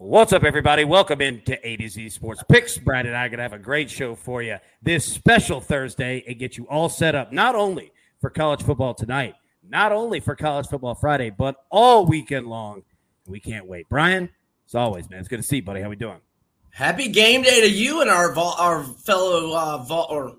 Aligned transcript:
What's 0.00 0.32
up, 0.32 0.44
everybody? 0.44 0.84
Welcome 0.84 1.20
into 1.20 1.58
A 1.66 1.76
to 1.76 1.88
Z 1.88 2.10
Sports 2.10 2.44
Picks. 2.48 2.78
Brad 2.78 3.04
and 3.06 3.16
I 3.16 3.26
are 3.26 3.28
going 3.30 3.38
to 3.38 3.42
have 3.42 3.52
a 3.52 3.58
great 3.58 3.90
show 3.90 4.14
for 4.14 4.40
you 4.40 4.58
this 4.80 5.04
special 5.04 5.60
Thursday 5.60 6.22
and 6.28 6.38
get 6.38 6.56
you 6.56 6.68
all 6.68 6.88
set 6.88 7.16
up 7.16 7.32
not 7.32 7.56
only 7.56 7.90
for 8.20 8.30
college 8.30 8.62
football 8.62 8.94
tonight, 8.94 9.34
not 9.68 9.90
only 9.90 10.20
for 10.20 10.36
college 10.36 10.68
football 10.68 10.94
Friday, 10.94 11.30
but 11.30 11.56
all 11.68 12.06
weekend 12.06 12.46
long. 12.46 12.84
We 13.26 13.40
can't 13.40 13.66
wait. 13.66 13.88
Brian, 13.88 14.30
as 14.68 14.76
always, 14.76 15.10
man, 15.10 15.18
it's 15.18 15.26
good 15.26 15.38
to 15.38 15.42
see 15.42 15.56
you, 15.56 15.62
buddy. 15.62 15.80
How 15.80 15.88
are 15.88 15.90
we 15.90 15.96
doing? 15.96 16.20
Happy 16.70 17.08
game 17.08 17.42
day 17.42 17.60
to 17.62 17.68
you 17.68 18.00
and 18.00 18.08
our 18.08 18.38
our 18.38 18.84
fellow 18.84 19.52
uh, 19.56 19.78
vol- 19.78 20.06
or 20.10 20.37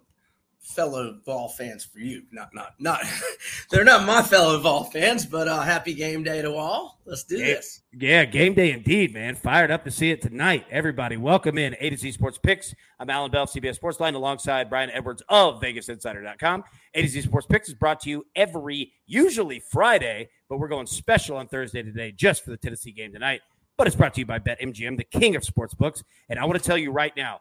fellow 0.69 1.17
Vol 1.25 1.49
fans 1.49 1.83
for 1.83 1.99
you. 1.99 2.23
Not 2.31 2.53
not 2.53 2.75
not 2.79 3.01
they're 3.71 3.83
not 3.83 4.05
my 4.05 4.21
fellow 4.21 4.59
Vol 4.59 4.85
fans, 4.85 5.25
but 5.25 5.47
uh, 5.47 5.61
happy 5.61 5.93
game 5.93 6.23
day 6.23 6.41
to 6.41 6.53
all. 6.53 6.99
Let's 7.05 7.23
do 7.23 7.37
this. 7.37 7.81
Yeah, 7.91 8.25
game 8.25 8.53
day 8.53 8.71
indeed, 8.71 9.13
man. 9.13 9.35
Fired 9.35 9.71
up 9.71 9.83
to 9.85 9.91
see 9.91 10.11
it 10.11 10.21
tonight. 10.21 10.65
Everybody, 10.69 11.17
welcome 11.17 11.57
in 11.57 11.75
A 11.79 11.89
to 11.89 11.97
Z 11.97 12.11
Sports 12.11 12.37
Picks. 12.37 12.75
I'm 12.99 13.09
Alan 13.09 13.31
Bell, 13.31 13.47
CBS 13.47 13.75
Sports 13.75 13.99
Line, 13.99 14.13
alongside 14.13 14.69
Brian 14.69 14.91
Edwards 14.91 15.23
of 15.27 15.59
VegasInsider.com. 15.59 16.63
A 16.93 17.01
to 17.01 17.07
Z 17.07 17.21
Sports 17.21 17.47
Picks 17.47 17.69
is 17.69 17.73
brought 17.73 17.99
to 18.01 18.09
you 18.09 18.25
every, 18.35 18.93
usually 19.07 19.59
Friday, 19.59 20.29
but 20.49 20.59
we're 20.59 20.67
going 20.67 20.87
special 20.87 21.37
on 21.37 21.47
Thursday 21.47 21.81
today 21.81 22.11
just 22.11 22.43
for 22.43 22.51
the 22.51 22.57
Tennessee 22.57 22.91
game 22.91 23.11
tonight. 23.11 23.41
But 23.75 23.87
it's 23.87 23.95
brought 23.95 24.13
to 24.15 24.19
you 24.19 24.25
by 24.25 24.39
BetMGM, 24.39 24.97
the 24.97 25.05
king 25.05 25.35
of 25.35 25.43
sports 25.43 25.73
books. 25.73 26.03
And 26.27 26.37
I 26.37 26.45
want 26.45 26.59
to 26.59 26.65
tell 26.65 26.77
you 26.77 26.91
right 26.91 27.15
now, 27.15 27.39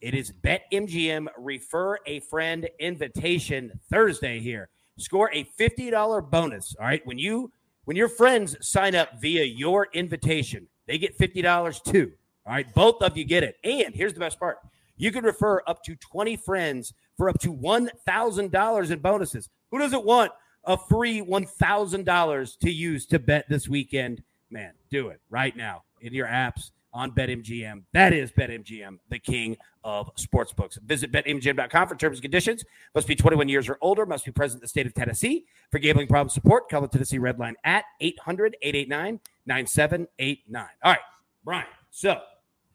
it 0.00 0.14
is 0.14 0.32
BetMGM 0.32 1.26
Refer 1.38 1.98
a 2.06 2.20
Friend 2.20 2.68
Invitation 2.78 3.72
Thursday 3.90 4.38
here. 4.38 4.68
Score 4.96 5.30
a 5.32 5.44
$50 5.58 6.30
bonus. 6.30 6.76
All 6.78 6.86
right. 6.86 7.04
When 7.06 7.18
you 7.18 7.50
when 7.84 7.96
your 7.96 8.08
friends 8.08 8.56
sign 8.60 8.94
up 8.94 9.20
via 9.20 9.44
your 9.44 9.88
invitation, 9.94 10.66
they 10.86 10.98
get 10.98 11.18
$50 11.18 11.82
too. 11.84 12.12
All 12.46 12.52
right. 12.52 12.72
Both 12.74 13.02
of 13.02 13.16
you 13.16 13.24
get 13.24 13.42
it. 13.42 13.56
And 13.64 13.94
here's 13.94 14.12
the 14.14 14.20
best 14.20 14.38
part. 14.38 14.58
You 14.96 15.10
can 15.10 15.24
refer 15.24 15.62
up 15.66 15.82
to 15.84 15.96
20 15.96 16.36
friends 16.36 16.92
for 17.16 17.28
up 17.28 17.38
to 17.40 17.54
$1,000 17.54 18.90
in 18.90 18.98
bonuses. 18.98 19.48
Who 19.70 19.78
doesn't 19.78 20.04
want 20.04 20.32
a 20.64 20.76
free 20.76 21.20
$1,000 21.22 22.58
to 22.58 22.70
use 22.70 23.06
to 23.06 23.18
bet 23.18 23.48
this 23.48 23.68
weekend? 23.68 24.22
Man, 24.50 24.72
do 24.90 25.08
it 25.08 25.20
right 25.30 25.56
now 25.56 25.84
in 26.00 26.12
your 26.12 26.26
apps 26.26 26.70
on 26.92 27.12
BetMGM. 27.12 27.82
That 27.92 28.12
is 28.12 28.32
BetMGM, 28.32 28.98
the 29.08 29.18
king 29.18 29.56
of 29.84 30.14
sportsbooks. 30.16 30.80
Visit 30.82 31.12
BetMGM.com 31.12 31.88
for 31.88 31.96
terms 31.96 32.18
and 32.18 32.22
conditions. 32.22 32.64
Must 32.94 33.06
be 33.06 33.14
21 33.14 33.48
years 33.48 33.68
or 33.68 33.78
older. 33.80 34.06
Must 34.06 34.24
be 34.24 34.32
present 34.32 34.60
in 34.60 34.62
the 34.62 34.68
state 34.68 34.86
of 34.86 34.94
Tennessee. 34.94 35.46
For 35.70 35.78
gambling 35.78 36.08
problem 36.08 36.30
support, 36.30 36.68
call 36.68 36.82
the 36.82 36.88
Tennessee 36.88 37.18
Red 37.18 37.38
Line 37.38 37.54
at 37.64 37.84
800 38.00 38.56
889 38.62 39.20
9789. 39.46 40.66
All 40.82 40.92
right, 40.92 41.00
Brian. 41.44 41.66
So, 41.90 42.20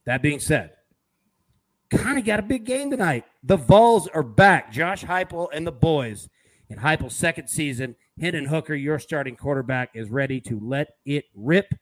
that 0.05 0.21
being 0.21 0.39
said, 0.39 0.71
kind 1.89 2.17
of 2.17 2.25
got 2.25 2.39
a 2.39 2.43
big 2.43 2.65
game 2.65 2.91
tonight. 2.91 3.25
The 3.43 3.57
Vols 3.57 4.07
are 4.07 4.23
back. 4.23 4.71
Josh 4.71 5.03
Heupel 5.03 5.49
and 5.53 5.65
the 5.65 5.71
boys 5.71 6.29
in 6.69 6.79
Heupel's 6.79 7.15
second 7.15 7.47
season. 7.47 7.95
Hendon 8.19 8.45
Hooker, 8.45 8.75
your 8.75 8.99
starting 8.99 9.35
quarterback, 9.35 9.89
is 9.93 10.09
ready 10.09 10.39
to 10.41 10.59
let 10.59 10.95
it 11.05 11.25
rip. 11.35 11.73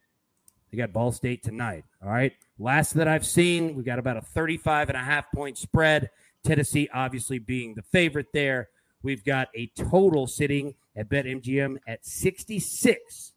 They 0.72 0.78
got 0.78 0.92
Ball 0.92 1.12
State 1.12 1.42
tonight. 1.42 1.84
All 2.02 2.10
right. 2.10 2.32
Last 2.58 2.94
that 2.94 3.06
I've 3.06 3.26
seen, 3.26 3.74
we've 3.74 3.84
got 3.84 3.98
about 3.98 4.16
a 4.16 4.22
35 4.22 4.88
and 4.88 4.96
a 4.96 5.00
half 5.00 5.30
point 5.32 5.58
spread. 5.58 6.10
Tennessee 6.44 6.88
obviously 6.94 7.38
being 7.38 7.74
the 7.74 7.82
favorite 7.82 8.28
there. 8.32 8.70
We've 9.02 9.22
got 9.24 9.48
a 9.54 9.66
total 9.76 10.26
sitting 10.26 10.74
at 10.96 11.10
BetMGM 11.10 11.78
at 11.86 12.04
66. 12.06 13.32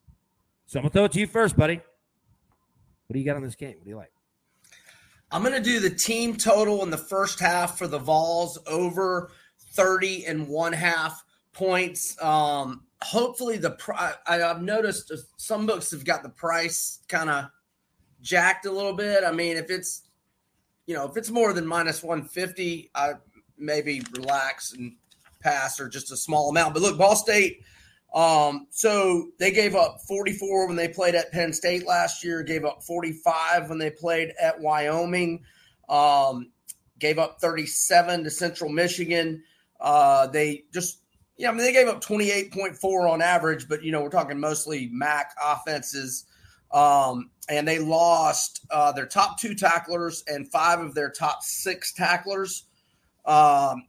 So 0.65 0.79
I'm 0.79 0.83
going 0.83 0.89
to 0.89 0.93
throw 0.93 1.05
it 1.05 1.11
to 1.11 1.19
you 1.19 1.27
first, 1.27 1.57
buddy. 1.57 1.75
What 1.75 3.13
do 3.13 3.19
you 3.19 3.25
got 3.25 3.35
on 3.35 3.43
this 3.43 3.55
game? 3.55 3.75
What 3.75 3.83
do 3.83 3.89
you 3.89 3.97
like? 3.97 4.11
I'm 5.31 5.43
going 5.43 5.55
to 5.55 5.61
do 5.61 5.79
the 5.79 5.89
team 5.89 6.37
total 6.37 6.83
in 6.83 6.89
the 6.89 6.97
first 6.97 7.39
half 7.39 7.77
for 7.77 7.87
the 7.87 7.99
Vols 7.99 8.57
over 8.67 9.31
30 9.73 10.25
and 10.25 10.47
one 10.47 10.71
half 10.71 11.23
points. 11.51 12.21
Um, 12.23 12.83
hopefully 13.01 13.57
the 13.57 13.71
price 13.71 14.15
i've 14.27 14.61
noticed 14.61 15.11
some 15.37 15.65
books 15.65 15.91
have 15.91 16.05
got 16.05 16.23
the 16.23 16.29
price 16.29 16.99
kind 17.07 17.29
of 17.29 17.45
jacked 18.25 18.65
a 18.65 18.71
little 18.71 18.93
bit. 18.93 19.23
I 19.23 19.31
mean 19.31 19.55
if 19.55 19.69
it's 19.69 20.01
you 20.87 20.95
know 20.95 21.05
if 21.05 21.15
it's 21.15 21.29
more 21.29 21.53
than 21.53 21.65
minus 21.65 22.03
150 22.03 22.89
i 22.95 23.13
maybe 23.57 24.01
relax 24.17 24.73
and 24.73 24.93
pass 25.39 25.79
or 25.79 25.87
just 25.87 26.11
a 26.11 26.17
small 26.17 26.49
amount. 26.49 26.73
But 26.73 26.83
look 26.83 26.97
ball 26.97 27.15
state 27.15 27.61
um, 28.13 28.67
so 28.71 29.29
they 29.39 29.51
gave 29.51 29.75
up 29.75 29.99
44 30.07 30.67
when 30.67 30.75
they 30.75 30.87
played 30.87 31.15
at 31.15 31.31
penn 31.31 31.53
state 31.53 31.85
last 31.85 32.23
year 32.23 32.43
gave 32.43 32.65
up 32.65 32.81
45 32.83 33.69
when 33.69 33.77
they 33.77 33.91
played 33.91 34.33
at 34.41 34.59
wyoming 34.59 35.43
um, 35.87 36.51
gave 36.97 37.19
up 37.19 37.39
37 37.39 38.23
to 38.23 38.29
central 38.31 38.69
michigan. 38.71 39.43
Uh, 39.79 40.27
they 40.27 40.63
just 40.73 41.01
yeah, 41.37 41.49
I 41.49 41.51
mean, 41.51 41.63
they 41.65 41.73
gave 41.73 41.87
up 41.87 42.01
28.4 42.01 43.09
on 43.09 43.21
average, 43.21 43.67
but, 43.67 43.83
you 43.83 43.91
know, 43.91 44.01
we're 44.01 44.09
talking 44.09 44.39
mostly 44.39 44.89
MAC 44.91 45.35
offenses. 45.43 46.25
Um, 46.71 47.29
and 47.49 47.67
they 47.67 47.79
lost 47.79 48.65
uh, 48.71 48.91
their 48.91 49.05
top 49.05 49.39
two 49.39 49.53
tacklers 49.53 50.23
and 50.27 50.49
five 50.49 50.79
of 50.79 50.95
their 50.95 51.09
top 51.09 51.43
six 51.43 51.93
tacklers. 51.93 52.63
Um, 53.25 53.83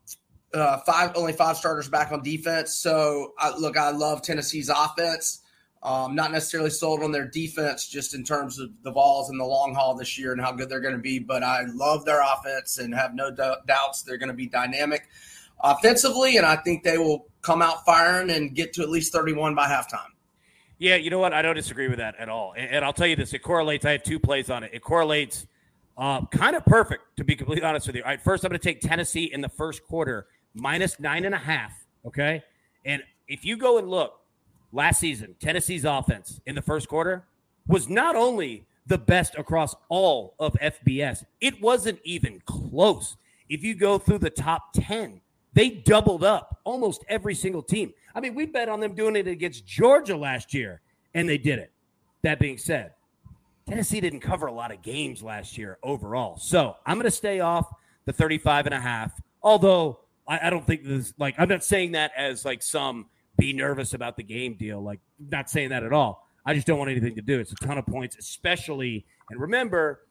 uh, 0.55 0.79
five 0.79 1.13
only 1.15 1.33
five 1.33 1.57
starters 1.57 1.89
back 1.89 2.13
on 2.13 2.23
defense. 2.23 2.75
So, 2.75 3.35
I, 3.39 3.57
look, 3.57 3.77
I 3.77 3.91
love 3.91 4.23
Tennessee's 4.23 4.69
offense. 4.69 5.43
Um, 5.83 6.15
not 6.17 6.33
necessarily 6.33 6.71
sold 6.71 7.03
on 7.03 7.13
their 7.13 7.29
defense, 7.29 7.87
just 7.87 8.15
in 8.15 8.25
terms 8.25 8.59
of 8.59 8.71
the 8.83 8.91
Vols 8.91 9.31
in 9.31 9.39
the 9.39 9.45
long 9.45 9.75
haul 9.75 9.95
this 9.95 10.19
year 10.19 10.33
and 10.33 10.41
how 10.41 10.51
good 10.51 10.69
they're 10.69 10.81
going 10.81 10.97
to 10.97 11.01
be. 11.01 11.19
But 11.19 11.43
I 11.45 11.63
love 11.75 12.05
their 12.05 12.23
offense 12.23 12.79
and 12.79 12.95
have 12.95 13.15
no 13.15 13.31
doubts 13.31 14.03
they're 14.03 14.17
going 14.17 14.31
to 14.31 14.35
be 14.35 14.47
dynamic 14.47 15.09
offensively, 15.61 16.37
and 16.37 16.47
I 16.47 16.57
think 16.57 16.83
they 16.83 16.99
will 16.99 17.27
come 17.43 17.63
out 17.63 17.85
firing 17.85 18.31
and 18.31 18.55
get 18.55 18.73
to 18.75 18.83
at 18.83 18.89
least 18.89 19.13
31 19.13 19.55
by 19.55 19.67
halftime. 19.69 20.09
Yeah, 20.79 20.97
you 20.97 21.11
know 21.11 21.19
what? 21.19 21.33
I 21.33 21.43
don't 21.43 21.55
disagree 21.55 21.89
with 21.89 21.99
that 21.99 22.17
at 22.19 22.29
all. 22.29 22.53
And, 22.57 22.71
and 22.71 22.85
I'll 22.85 22.93
tell 22.93 23.07
you 23.07 23.17
this: 23.17 23.33
it 23.33 23.41
correlates. 23.41 23.85
I 23.85 23.93
have 23.93 24.03
two 24.03 24.19
plays 24.19 24.51
on 24.51 24.63
it. 24.63 24.71
It 24.75 24.83
correlates 24.83 25.47
uh, 25.97 26.27
kind 26.27 26.55
of 26.55 26.65
perfect, 26.67 27.17
to 27.17 27.25
be 27.25 27.35
completely 27.35 27.65
honest 27.65 27.87
with 27.87 27.97
you. 27.97 28.03
All 28.03 28.11
right, 28.11 28.21
first 28.23 28.45
I'm 28.45 28.51
going 28.51 28.61
to 28.61 28.65
take 28.65 28.81
Tennessee 28.81 29.31
in 29.33 29.41
the 29.41 29.49
first 29.49 29.85
quarter 29.85 30.27
minus 30.55 31.01
nine 31.01 31.25
and 31.25 31.35
a 31.35 31.39
half. 31.39 31.73
Okay, 32.07 32.43
and 32.85 33.03
if 33.27 33.45
you 33.45 33.57
go 33.57 33.79
and 33.79 33.89
look 33.89 34.21
last 34.73 35.01
season, 35.01 35.35
Tennessee's 35.41 35.85
offense 35.85 36.41
in 36.47 36.55
the 36.55 36.63
first 36.63 36.89
quarter 36.89 37.25
was 37.67 37.89
not 37.89 38.15
only 38.15 38.67
the 38.87 38.99
best 38.99 39.35
across 39.37 39.75
all 39.89 40.35
of 40.39 40.53
FBS, 40.55 41.25
it 41.41 41.61
wasn't 41.61 41.99
even 42.05 42.41
close. 42.45 43.17
If 43.49 43.63
you 43.65 43.75
go 43.75 43.99
through 43.99 44.19
the 44.19 44.31
top 44.31 44.73
10, 44.75 45.21
they 45.57 45.71
doubled 45.71 46.23
up 46.23 46.61
almost 46.65 47.03
every 47.09 47.35
single 47.35 47.63
team. 47.63 47.95
I 48.15 48.21
mean, 48.21 48.35
we 48.35 48.45
bet 48.45 48.69
on 48.69 48.79
them 48.79 48.95
doing 48.95 49.17
it 49.17 49.27
against 49.27 49.67
Georgia 49.67 50.15
last 50.15 50.53
year, 50.53 50.83
and 51.15 51.27
they 51.27 51.39
did 51.39 51.59
it. 51.59 51.73
That 52.23 52.39
being 52.39 52.59
said, 52.59 52.93
Tennessee 53.67 54.03
didn't 54.03 54.21
cover 54.21 54.49
a 54.49 54.53
lot 54.53 54.71
of 54.71 54.83
games 54.83 55.23
last 55.23 55.57
year 55.57 55.79
overall. 55.83 56.37
So 56.37 56.77
I'm 56.85 56.97
going 56.97 57.07
to 57.07 57.11
stay 57.11 57.41
off 57.41 57.73
the 58.05 58.13
35 58.13 58.67
and 58.67 58.75
a 58.75 58.81
half. 58.81 59.19
Although 59.43 60.01
I, 60.29 60.49
I 60.49 60.51
don't 60.51 60.65
think 60.67 60.85
this, 60.85 61.15
like, 61.19 61.35
I'm 61.39 61.49
not 61.49 61.65
saying 61.65 61.93
that 61.93 62.13
as 62.15 62.45
like 62.45 62.63
some 62.63 63.07
be 63.39 63.55
nervous 63.55 63.95
about 63.95 64.19
the 64.19 64.23
game 64.23 64.55
deal. 64.55 64.83
Like, 64.83 65.01
not 65.19 65.49
saying 65.49 65.71
that 65.71 65.83
at 65.83 65.93
all. 65.93 66.29
I 66.45 66.53
just 66.53 66.67
don't 66.67 66.79
want 66.79 66.91
anything 66.91 67.15
to 67.15 67.23
do. 67.23 67.41
It's 67.41 67.53
a 67.53 67.57
ton 67.57 67.79
of 67.79 67.87
points, 67.87 68.17
especially. 68.19 69.07
And 69.31 69.41
remember, 69.41 70.03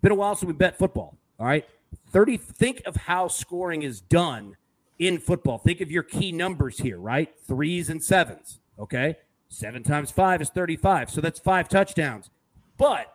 been 0.00 0.12
a 0.12 0.14
while 0.14 0.34
since 0.34 0.48
we 0.48 0.54
bet 0.54 0.78
football. 0.78 1.18
All 1.38 1.46
right. 1.46 1.66
30, 2.12 2.38
think 2.38 2.82
of 2.86 2.96
how 2.96 3.28
scoring 3.28 3.82
is 3.82 4.00
done 4.00 4.56
in 5.00 5.18
football. 5.18 5.58
Think 5.58 5.80
of 5.80 5.90
your 5.90 6.04
key 6.04 6.30
numbers 6.30 6.78
here, 6.78 6.98
right? 6.98 7.32
Threes 7.48 7.90
and 7.90 8.04
sevens. 8.04 8.60
Okay. 8.78 9.16
Seven 9.48 9.82
times 9.82 10.12
five 10.12 10.40
is 10.40 10.50
35. 10.50 11.10
So 11.10 11.20
that's 11.20 11.40
five 11.40 11.68
touchdowns. 11.68 12.30
But 12.76 13.12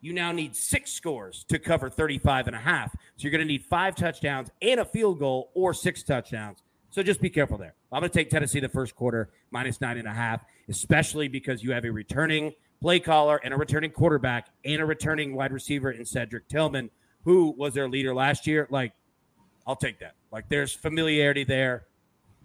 you 0.00 0.12
now 0.12 0.32
need 0.32 0.56
six 0.56 0.92
scores 0.92 1.44
to 1.48 1.58
cover 1.58 1.90
35 1.90 2.46
and 2.46 2.56
a 2.56 2.60
half. 2.60 2.92
So 2.92 2.98
you're 3.16 3.32
going 3.32 3.40
to 3.40 3.46
need 3.46 3.64
five 3.64 3.96
touchdowns 3.96 4.50
and 4.62 4.80
a 4.80 4.84
field 4.84 5.18
goal 5.18 5.50
or 5.54 5.74
six 5.74 6.02
touchdowns. 6.02 6.62
So 6.90 7.02
just 7.02 7.20
be 7.20 7.30
careful 7.30 7.58
there. 7.58 7.74
I'm 7.92 8.00
going 8.00 8.10
to 8.10 8.16
take 8.18 8.30
Tennessee 8.30 8.60
the 8.60 8.68
first 8.68 8.94
quarter 8.94 9.30
minus 9.50 9.80
nine 9.80 9.98
and 9.98 10.06
a 10.06 10.12
half, 10.12 10.44
especially 10.68 11.26
because 11.26 11.62
you 11.62 11.72
have 11.72 11.84
a 11.84 11.90
returning 11.90 12.52
play 12.80 13.00
caller 13.00 13.40
and 13.42 13.52
a 13.52 13.56
returning 13.56 13.90
quarterback 13.90 14.48
and 14.64 14.80
a 14.80 14.84
returning 14.84 15.34
wide 15.34 15.52
receiver 15.52 15.90
in 15.90 16.04
Cedric 16.04 16.48
Tillman, 16.48 16.90
who 17.24 17.50
was 17.56 17.74
their 17.74 17.88
leader 17.88 18.14
last 18.14 18.46
year. 18.46 18.68
Like, 18.70 18.92
I'll 19.66 19.76
take 19.76 19.98
that. 20.00 20.14
Like 20.34 20.48
there's 20.48 20.72
familiarity 20.72 21.44
there. 21.44 21.86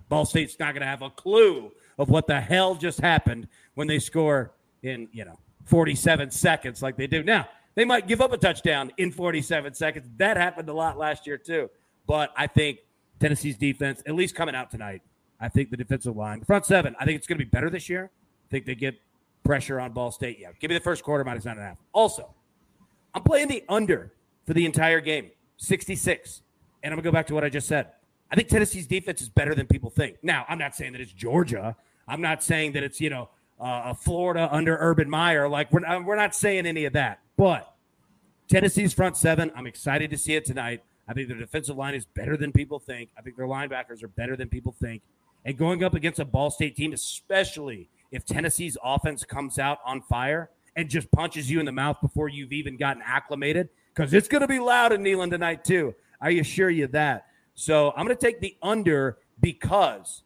Ball 0.10 0.24
State's 0.24 0.60
not 0.60 0.74
going 0.74 0.82
to 0.82 0.88
have 0.88 1.02
a 1.02 1.10
clue 1.10 1.72
of 1.98 2.08
what 2.08 2.28
the 2.28 2.40
hell 2.40 2.76
just 2.76 3.00
happened 3.00 3.48
when 3.74 3.88
they 3.88 3.98
score 3.98 4.54
in, 4.84 5.10
you 5.12 5.26
know, 5.26 5.40
47 5.66 6.30
seconds 6.30 6.84
like 6.84 6.98
they 6.98 7.08
do 7.08 7.24
now. 7.24 7.50
They 7.74 7.86
might 7.86 8.08
give 8.08 8.22
up 8.22 8.32
a 8.32 8.38
touchdown 8.38 8.92
in 8.98 9.12
47 9.12 9.74
seconds. 9.74 10.08
That 10.18 10.38
happened 10.38 10.70
a 10.70 10.74
lot 10.74 11.00
last 11.00 11.26
year 11.26 11.38
too. 11.40 11.70
But 12.06 12.32
I 12.38 12.46
think 12.46 12.80
Tennessee's 13.20 13.58
defense, 13.58 14.04
at 14.06 14.14
least 14.14 14.36
coming 14.36 14.54
out 14.54 14.70
tonight, 14.70 15.02
I 15.40 15.50
think 15.50 15.72
the 15.72 15.78
defensive 15.78 16.16
line, 16.16 16.44
front 16.44 16.68
seven, 16.68 16.96
I 17.00 17.06
think 17.06 17.18
it's 17.18 17.26
going 17.26 17.40
to 17.40 17.46
be 17.46 17.50
better 17.50 17.72
this 17.72 17.90
year. 17.90 18.12
I 18.14 18.48
think 18.52 18.66
they 18.66 18.76
get 18.76 19.02
pressure 19.44 19.80
on 19.80 19.94
Ball 19.94 20.12
State. 20.12 20.38
Yeah, 20.40 20.50
give 20.60 20.70
me 20.70 20.78
the 20.78 20.84
first 20.84 21.04
quarter 21.04 21.24
minus 21.24 21.46
nine 21.46 21.58
and 21.58 21.66
a 21.66 21.70
half. 21.70 21.78
Also, 21.92 22.36
I'm 23.16 23.24
playing 23.24 23.48
the 23.48 23.64
under 23.68 24.14
for 24.46 24.54
the 24.54 24.66
entire 24.68 25.02
game, 25.02 25.32
66. 25.58 26.44
And 26.84 26.94
I'm 26.94 26.98
going 26.98 27.04
to 27.04 27.10
go 27.10 27.14
back 27.14 27.28
to 27.28 27.34
what 27.34 27.44
I 27.44 27.50
just 27.50 27.68
said. 27.68 27.88
I 28.32 28.36
think 28.36 28.48
Tennessee's 28.48 28.88
defense 28.88 29.22
is 29.22 29.30
better 29.30 29.56
than 29.56 29.68
people 29.68 29.90
think. 29.90 30.18
Now, 30.22 30.46
I'm 30.48 30.60
not 30.60 30.76
saying 30.76 30.94
that 30.94 31.02
it's 31.02 31.12
Georgia. 31.12 31.76
I'm 32.08 32.22
not 32.22 32.44
saying 32.44 32.74
that 32.74 32.84
it's, 32.84 33.02
you 33.02 33.10
know, 33.10 33.30
uh, 33.60 33.94
Florida 33.94 34.48
under 34.52 34.78
Urban 34.80 35.10
Meyer. 35.10 35.50
Like, 35.50 35.72
we're 35.72 35.82
not, 35.82 36.06
we're 36.06 36.16
not 36.16 36.36
saying 36.36 36.66
any 36.66 36.86
of 36.86 36.94
that. 36.94 37.20
But 37.38 37.74
Tennessee's 38.48 38.94
front 38.94 39.18
seven, 39.18 39.52
I'm 39.56 39.68
excited 39.68 40.10
to 40.12 40.18
see 40.18 40.36
it 40.36 40.46
tonight. 40.46 40.84
I 41.08 41.14
think 41.14 41.28
their 41.28 41.38
defensive 41.38 41.76
line 41.76 41.96
is 41.96 42.06
better 42.06 42.38
than 42.38 42.52
people 42.52 42.80
think. 42.80 43.10
I 43.18 43.22
think 43.22 43.36
their 43.36 43.48
linebackers 43.48 44.04
are 44.04 44.08
better 44.08 44.36
than 44.36 44.48
people 44.48 44.76
think. 44.80 45.02
And 45.44 45.58
going 45.58 45.84
up 45.84 45.96
against 45.96 46.20
a 46.20 46.26
Ball 46.26 46.52
State 46.52 46.76
team, 46.76 46.94
especially 46.94 47.90
if 48.12 48.26
Tennessee's 48.26 48.78
offense 48.84 49.24
comes 49.24 49.58
out 49.58 49.80
on 49.86 50.02
fire 50.02 50.52
and 50.76 50.90
just 50.90 51.12
punches 51.12 51.50
you 51.50 51.60
in 51.60 51.66
the 51.66 51.72
mouth 51.72 51.98
before 52.02 52.30
you've 52.30 52.54
even 52.54 52.78
gotten 52.78 53.02
acclimated, 53.04 53.70
because 53.94 54.14
it's 54.14 54.28
going 54.28 54.42
to 54.42 54.48
be 54.48 54.60
loud 54.60 54.92
in 54.92 55.02
Neyland 55.02 55.32
tonight, 55.32 55.64
too. 55.64 55.96
I 56.22 56.32
assure 56.32 56.70
you 56.70 56.88
that. 56.88 57.28
So 57.56 57.92
I'm 57.96 58.06
going 58.06 58.18
to 58.18 58.26
take 58.26 58.40
the 58.40 58.56
under 58.62 59.18
because 59.42 60.24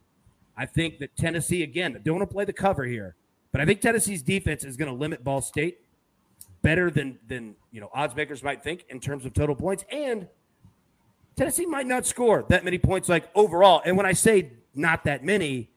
I 0.57 0.66
think 0.66 1.00
that 1.00 1.16
Tennessee, 1.16 1.63
again, 1.63 2.00
don't 2.04 2.18
want 2.18 2.30
to 2.30 2.34
play 2.34 2.45
the 2.45 2.54
cover 2.54 2.86
here, 2.86 3.16
but 3.51 3.62
I 3.62 3.66
think 3.66 3.81
Tennessee's 3.81 4.22
defense 4.22 4.63
is 4.63 4.78
going 4.78 4.92
to 4.92 4.98
limit 4.98 5.24
Ball 5.24 5.42
State 5.42 5.80
better 6.62 6.90
than 6.90 7.19
than 7.28 7.56
you 7.72 7.81
know 7.81 7.90
odds 7.94 8.16
makers 8.16 8.42
might 8.42 8.63
think 8.63 8.86
in 8.90 9.00
terms 9.00 9.25
of 9.25 9.34
total 9.34 9.56
points. 9.56 9.84
And 9.92 10.28
Tennessee 11.36 11.66
might 11.66 11.88
not 11.88 12.06
score 12.06 12.46
that 12.50 12.63
many 12.63 12.78
points 12.78 13.10
like 13.10 13.30
overall. 13.36 13.81
And 13.86 13.98
when 13.98 14.06
I 14.06 14.13
say 14.13 14.51
not 14.75 15.04
that 15.06 15.24
many, 15.24 15.69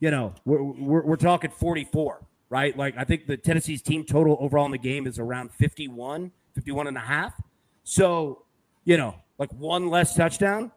you 0.00 0.10
know, 0.10 0.34
we're, 0.44 0.62
we're, 0.62 1.02
we're 1.02 1.16
talking 1.16 1.50
44, 1.50 2.20
right? 2.50 2.76
Like 2.76 2.96
I 2.96 3.04
think 3.04 3.26
the 3.26 3.36
Tennessee's 3.36 3.82
team 3.82 4.04
total 4.04 4.36
overall 4.40 4.66
in 4.66 4.72
the 4.72 4.78
game 4.78 5.06
is 5.06 5.18
around 5.18 5.52
51, 5.52 6.30
51 6.54 6.86
and 6.86 6.96
a 6.96 7.00
half. 7.00 7.34
So, 7.84 8.44
you 8.84 8.96
know, 8.96 9.14
like 9.38 9.52
one 9.52 9.88
less 9.88 10.14
touchdown, 10.14 10.70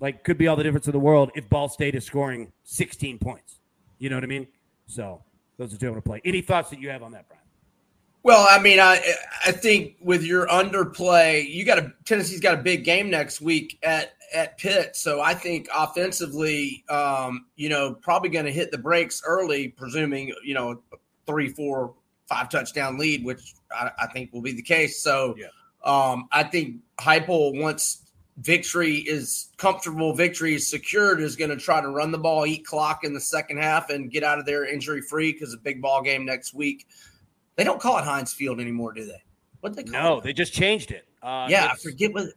like 0.00 0.24
could 0.24 0.38
be 0.38 0.46
all 0.46 0.56
the 0.56 0.62
difference 0.62 0.86
in 0.86 0.92
the 0.92 0.98
world 0.98 1.30
if 1.34 1.48
Ball 1.48 1.68
State 1.68 1.94
is 1.94 2.04
scoring 2.04 2.52
16 2.64 3.18
points. 3.18 3.60
You 3.98 4.10
know 4.10 4.16
what 4.16 4.24
I 4.24 4.28
mean? 4.28 4.46
So 4.86 5.22
those 5.58 5.74
are 5.74 5.78
two 5.78 5.86
I 5.86 5.90
want 5.90 6.04
to 6.04 6.08
play. 6.08 6.20
Any 6.24 6.40
thoughts 6.40 6.70
that 6.70 6.80
you 6.80 6.90
have 6.90 7.02
on 7.02 7.12
that, 7.12 7.28
Brian? 7.28 7.40
Well, 8.22 8.46
I 8.48 8.58
mean, 8.58 8.80
I 8.80 9.02
I 9.46 9.52
think 9.52 9.96
with 10.00 10.24
your 10.24 10.46
underplay, 10.46 11.46
you 11.46 11.64
got 11.64 11.78
a 11.78 11.92
Tennessee's 12.06 12.40
got 12.40 12.54
a 12.54 12.62
big 12.62 12.82
game 12.82 13.10
next 13.10 13.42
week 13.42 13.78
at 13.82 14.14
at 14.32 14.56
Pitt, 14.56 14.96
so 14.96 15.20
I 15.20 15.34
think 15.34 15.68
offensively, 15.74 16.84
um, 16.88 17.46
you 17.56 17.68
know, 17.68 17.92
probably 17.92 18.30
going 18.30 18.46
to 18.46 18.50
hit 18.50 18.70
the 18.70 18.78
brakes 18.78 19.22
early, 19.26 19.68
presuming 19.68 20.32
you 20.42 20.54
know 20.54 20.80
three, 21.26 21.50
four, 21.50 21.94
five 22.26 22.48
touchdown 22.48 22.98
lead, 22.98 23.24
which 23.24 23.54
I, 23.70 23.90
I 23.98 24.06
think 24.06 24.32
will 24.32 24.42
be 24.42 24.52
the 24.52 24.62
case. 24.62 25.02
So, 25.02 25.36
yeah. 25.38 25.46
um, 25.84 26.26
I 26.32 26.44
think 26.44 26.76
Heupel 26.98 27.60
once 27.60 28.03
victory 28.38 28.96
is 28.96 29.50
comfortable, 29.56 30.14
victory 30.14 30.54
is 30.54 30.68
secured, 30.68 31.20
is 31.20 31.36
going 31.36 31.50
to 31.50 31.56
try 31.56 31.80
to 31.80 31.88
run 31.88 32.10
the 32.10 32.18
ball, 32.18 32.46
eat 32.46 32.64
clock 32.66 33.04
in 33.04 33.14
the 33.14 33.20
second 33.20 33.58
half, 33.58 33.90
and 33.90 34.10
get 34.10 34.24
out 34.24 34.38
of 34.38 34.46
there 34.46 34.64
injury 34.64 35.00
free 35.00 35.32
because 35.32 35.54
a 35.54 35.58
big 35.58 35.80
ball 35.80 36.02
game 36.02 36.24
next 36.24 36.54
week. 36.54 36.86
They 37.56 37.64
don't 37.64 37.80
call 37.80 37.98
it 37.98 38.04
Heinz 38.04 38.32
Field 38.32 38.60
anymore, 38.60 38.92
do 38.92 39.04
they? 39.04 39.22
What 39.60 39.76
they 39.76 39.84
No, 39.84 40.18
it? 40.18 40.24
they 40.24 40.32
just 40.32 40.52
changed 40.52 40.90
it. 40.90 41.06
Uh, 41.22 41.46
yeah, 41.48 41.70
I 41.72 41.76
forget 41.76 42.12
what. 42.12 42.28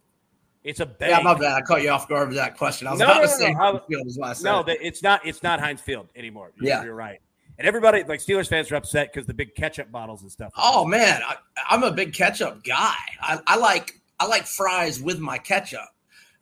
It's 0.64 0.80
a 0.80 0.86
bank. 0.86 1.12
Yeah, 1.12 1.20
my 1.22 1.34
bad. 1.34 1.54
I 1.54 1.62
caught 1.62 1.82
you 1.82 1.90
off 1.90 2.08
guard 2.10 2.28
with 2.28 2.38
that 2.38 2.58
question. 2.58 2.88
I 2.88 2.92
was 2.92 3.00
no, 3.00 3.06
about 3.06 3.18
no, 3.18 3.22
to 3.24 3.28
say 3.30 3.52
no, 3.54 3.60
Heinz 3.60 3.82
Field 3.88 4.08
is 4.08 4.18
what 4.18 4.42
No, 4.44 4.64
it's 4.68 5.02
not. 5.02 5.26
It's 5.26 5.42
not 5.42 5.60
Heinz 5.60 5.82
Field 5.82 6.08
anymore. 6.16 6.52
You're, 6.56 6.70
yeah, 6.70 6.84
you're 6.84 6.96
right. 6.96 7.20
And 7.58 7.68
everybody, 7.68 8.04
like 8.04 8.20
Steelers 8.20 8.48
fans, 8.48 8.72
are 8.72 8.76
upset 8.76 9.12
because 9.12 9.26
the 9.26 9.34
big 9.34 9.56
ketchup 9.56 9.92
bottles 9.92 10.22
and 10.22 10.32
stuff. 10.32 10.52
Oh 10.58 10.86
man, 10.86 11.22
I, 11.26 11.76
am 11.76 11.84
a 11.84 11.92
big 11.92 12.14
ketchup 12.14 12.64
guy. 12.64 12.96
I, 13.20 13.40
I, 13.48 13.58
like 13.58 14.00
I 14.20 14.26
like 14.28 14.46
fries 14.46 15.02
with 15.02 15.20
my 15.20 15.38
ketchup. 15.38 15.80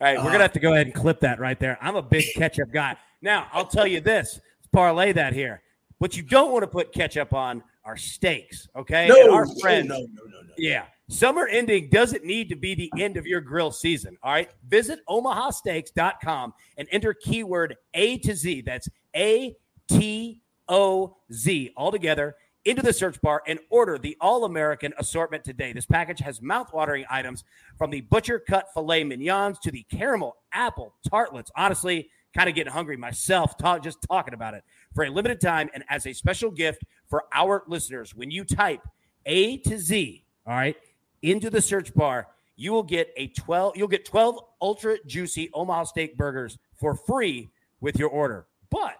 All 0.00 0.06
right, 0.06 0.16
we're 0.18 0.24
uh, 0.24 0.32
gonna 0.32 0.38
have 0.40 0.52
to 0.52 0.60
go 0.60 0.74
ahead 0.74 0.86
and 0.86 0.94
clip 0.94 1.20
that 1.20 1.38
right 1.38 1.58
there. 1.58 1.78
I'm 1.80 1.96
a 1.96 2.02
big 2.02 2.24
ketchup 2.34 2.70
guy. 2.72 2.96
Now 3.22 3.48
I'll 3.52 3.66
tell 3.66 3.86
you 3.86 4.00
this: 4.00 4.40
let's 4.60 4.68
parlay 4.72 5.12
that 5.12 5.32
here. 5.32 5.62
What 5.98 6.16
you 6.16 6.22
don't 6.22 6.52
want 6.52 6.62
to 6.62 6.68
put 6.68 6.92
ketchup 6.92 7.32
on 7.32 7.62
our 7.84 7.96
steaks, 7.96 8.68
okay? 8.76 9.08
No, 9.08 9.20
and 9.22 9.30
our 9.30 9.46
friends. 9.60 9.88
No, 9.88 9.98
no, 9.98 10.24
no, 10.24 10.40
no. 10.42 10.54
Yeah. 10.58 10.84
Summer 11.08 11.46
ending 11.46 11.88
doesn't 11.88 12.24
need 12.24 12.48
to 12.48 12.56
be 12.56 12.74
the 12.74 12.90
end 12.98 13.16
of 13.16 13.26
your 13.26 13.40
grill 13.40 13.70
season. 13.70 14.18
All 14.24 14.32
right. 14.32 14.50
Visit 14.68 14.98
omahasteaks.com 15.08 16.52
and 16.76 16.88
enter 16.90 17.14
keyword 17.14 17.76
A 17.94 18.18
to 18.18 18.34
Z. 18.34 18.62
That's 18.62 18.88
A 19.14 19.56
T 19.88 20.42
O 20.68 21.16
Z 21.32 21.72
all 21.76 21.92
together 21.92 22.34
into 22.66 22.82
the 22.82 22.92
search 22.92 23.20
bar 23.22 23.42
and 23.46 23.58
order 23.70 23.96
the 23.96 24.16
all 24.20 24.44
American 24.44 24.92
assortment 24.98 25.44
today. 25.44 25.72
This 25.72 25.86
package 25.86 26.18
has 26.18 26.42
mouth-watering 26.42 27.04
items 27.08 27.44
from 27.78 27.90
the 27.90 28.02
butcher 28.02 28.40
cut 28.40 28.66
filet 28.74 29.04
mignons 29.04 29.58
to 29.60 29.70
the 29.70 29.84
caramel 29.84 30.36
apple 30.52 30.94
tartlets. 31.08 31.50
Honestly, 31.56 32.10
kind 32.34 32.48
of 32.48 32.56
getting 32.56 32.72
hungry 32.72 32.96
myself 32.96 33.56
talk, 33.56 33.82
just 33.82 33.98
talking 34.02 34.34
about 34.34 34.52
it 34.52 34.64
for 34.94 35.04
a 35.04 35.10
limited 35.10 35.40
time 35.40 35.70
and 35.74 35.84
as 35.88 36.06
a 36.06 36.12
special 36.12 36.50
gift 36.50 36.82
for 37.08 37.24
our 37.32 37.62
listeners. 37.68 38.14
When 38.14 38.30
you 38.32 38.44
type 38.44 38.82
A 39.24 39.58
to 39.58 39.78
Z, 39.78 40.24
all 40.46 40.54
right, 40.54 40.76
into 41.22 41.50
the 41.50 41.62
search 41.62 41.94
bar, 41.94 42.26
you 42.56 42.72
will 42.72 42.82
get 42.82 43.12
a 43.16 43.28
12 43.28 43.76
you'll 43.76 43.86
get 43.86 44.04
12 44.04 44.40
ultra 44.60 44.96
juicy 45.06 45.50
Omaha 45.54 45.84
steak 45.84 46.16
burgers 46.16 46.58
for 46.74 46.96
free 46.96 47.48
with 47.80 47.98
your 47.98 48.08
order. 48.08 48.46
But 48.70 48.96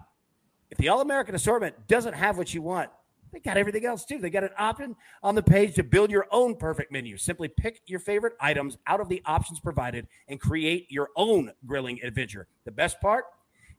if 0.70 0.78
the 0.78 0.88
all-American 0.88 1.34
assortment 1.34 1.88
doesn't 1.88 2.12
have 2.12 2.38
what 2.38 2.54
you 2.54 2.62
want, 2.62 2.90
they 3.32 3.40
got 3.40 3.56
everything 3.56 3.84
else 3.84 4.04
too. 4.04 4.18
They 4.18 4.30
got 4.30 4.44
an 4.44 4.50
option 4.58 4.96
on 5.22 5.34
the 5.34 5.42
page 5.42 5.74
to 5.74 5.82
build 5.82 6.10
your 6.10 6.26
own 6.30 6.56
perfect 6.56 6.92
menu. 6.92 7.16
Simply 7.16 7.48
pick 7.48 7.80
your 7.86 8.00
favorite 8.00 8.34
items 8.40 8.78
out 8.86 9.00
of 9.00 9.08
the 9.08 9.22
options 9.26 9.60
provided 9.60 10.06
and 10.28 10.40
create 10.40 10.90
your 10.90 11.08
own 11.16 11.52
grilling 11.66 12.00
adventure. 12.02 12.46
The 12.64 12.70
best 12.70 13.00
part, 13.00 13.24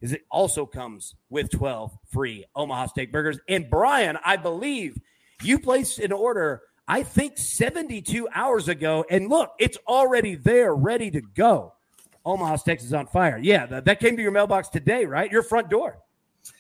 is 0.02 0.14
it 0.14 0.26
also 0.30 0.66
comes 0.66 1.16
with 1.30 1.50
12 1.50 1.98
free 2.12 2.46
Omaha 2.56 2.88
steak 2.88 3.12
burgers. 3.12 3.40
And 3.48 3.70
Brian, 3.70 4.18
I 4.24 4.38
believe 4.38 5.00
you 5.42 5.60
placed 5.60 6.00
an 6.00 6.12
order, 6.12 6.62
I 6.88 7.04
think 7.04 7.38
72 7.38 8.28
hours 8.34 8.68
ago. 8.68 9.06
And 9.10 9.30
look, 9.30 9.52
it's 9.60 9.78
already 9.88 10.36
there, 10.36 10.76
ready 10.76 11.12
to 11.12 11.22
go. 11.22 11.74
Omaha 12.26 12.58
Steaks 12.58 12.84
is 12.84 12.94
on 12.94 13.08
fire. 13.08 13.40
Yeah, 13.42 13.66
that, 13.68 13.86
that 13.86 14.00
came 14.02 14.18
to 14.18 14.22
your 14.22 14.32
mailbox 14.32 14.68
today, 14.68 15.06
right? 15.06 15.32
Your 15.32 15.44
front 15.44 15.70
door. 15.70 16.00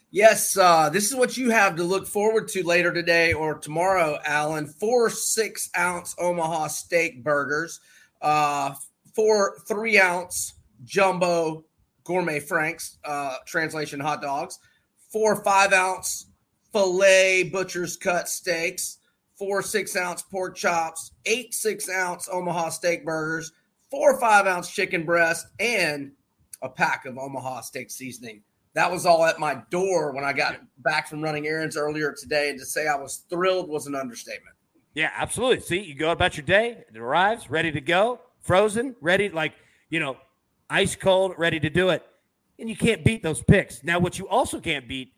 Yes, 0.09 0.57
uh, 0.57 0.89
this 0.89 1.09
is 1.09 1.15
what 1.15 1.35
you 1.35 1.49
have 1.49 1.75
to 1.75 1.83
look 1.83 2.07
forward 2.07 2.47
to 2.49 2.63
later 2.63 2.93
today 2.93 3.33
or 3.33 3.55
tomorrow, 3.55 4.17
Alan. 4.25 4.65
Four 4.65 5.09
six 5.09 5.69
ounce 5.77 6.15
Omaha 6.17 6.67
steak 6.67 7.23
burgers, 7.25 7.81
uh, 8.21 8.73
four 9.13 9.59
three 9.67 9.99
ounce 9.99 10.53
jumbo 10.85 11.65
gourmet 12.05 12.39
franks, 12.39 12.99
uh, 13.03 13.35
translation 13.45 13.99
hot 13.99 14.21
dogs, 14.21 14.59
four 15.11 15.43
five 15.43 15.73
ounce 15.73 16.27
filet 16.71 17.43
butcher's 17.43 17.97
cut 17.97 18.29
steaks, 18.29 18.99
four 19.35 19.61
six 19.61 19.97
ounce 19.97 20.21
pork 20.21 20.55
chops, 20.55 21.11
eight 21.25 21.53
six 21.53 21.89
ounce 21.89 22.29
Omaha 22.31 22.69
steak 22.69 23.03
burgers, 23.03 23.51
four 23.91 24.17
five 24.21 24.47
ounce 24.47 24.71
chicken 24.73 25.03
breast, 25.03 25.47
and 25.59 26.13
a 26.61 26.69
pack 26.69 27.05
of 27.05 27.17
Omaha 27.17 27.59
steak 27.59 27.91
seasoning. 27.91 28.41
That 28.77 28.91
was 28.91 29.07
all 29.07 29.25
at 29.25 29.39
my 29.39 29.55
door 29.71 30.11
when 30.11 30.23
I 30.23 30.33
got 30.33 30.57
back 30.83 31.07
from 31.07 31.23
running 31.23 31.47
errands 31.47 31.75
earlier 31.75 32.13
today. 32.13 32.51
And 32.51 32.59
to 32.59 32.65
say 32.65 32.85
I 32.85 32.93
was 32.93 33.23
thrilled 33.27 33.69
was 33.69 33.87
an 33.87 33.95
understatement. 33.95 34.55
Yeah, 34.93 35.09
absolutely. 35.17 35.61
See, 35.61 35.79
you 35.79 35.95
go 35.95 36.11
about 36.11 36.37
your 36.37 36.45
day, 36.45 36.83
it 36.87 36.95
arrives, 36.95 37.49
ready 37.49 37.71
to 37.71 37.81
go, 37.81 38.19
frozen, 38.39 38.95
ready, 39.01 39.29
like, 39.29 39.53
you 39.89 39.99
know, 39.99 40.17
ice 40.69 40.95
cold, 40.95 41.33
ready 41.39 41.59
to 41.59 41.71
do 41.71 41.89
it. 41.89 42.05
And 42.59 42.69
you 42.69 42.75
can't 42.75 43.03
beat 43.03 43.23
those 43.23 43.41
picks. 43.41 43.83
Now, 43.83 43.97
what 43.97 44.19
you 44.19 44.27
also 44.27 44.59
can't 44.59 44.87
beat 44.87 45.11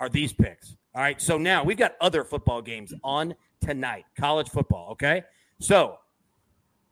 are 0.00 0.08
these 0.08 0.32
picks. 0.32 0.74
All 0.92 1.00
right. 1.00 1.22
So 1.22 1.38
now 1.38 1.62
we've 1.62 1.76
got 1.76 1.94
other 2.00 2.24
football 2.24 2.62
games 2.62 2.92
on 3.04 3.36
tonight, 3.60 4.06
college 4.18 4.48
football. 4.48 4.90
Okay. 4.90 5.22
So 5.60 5.98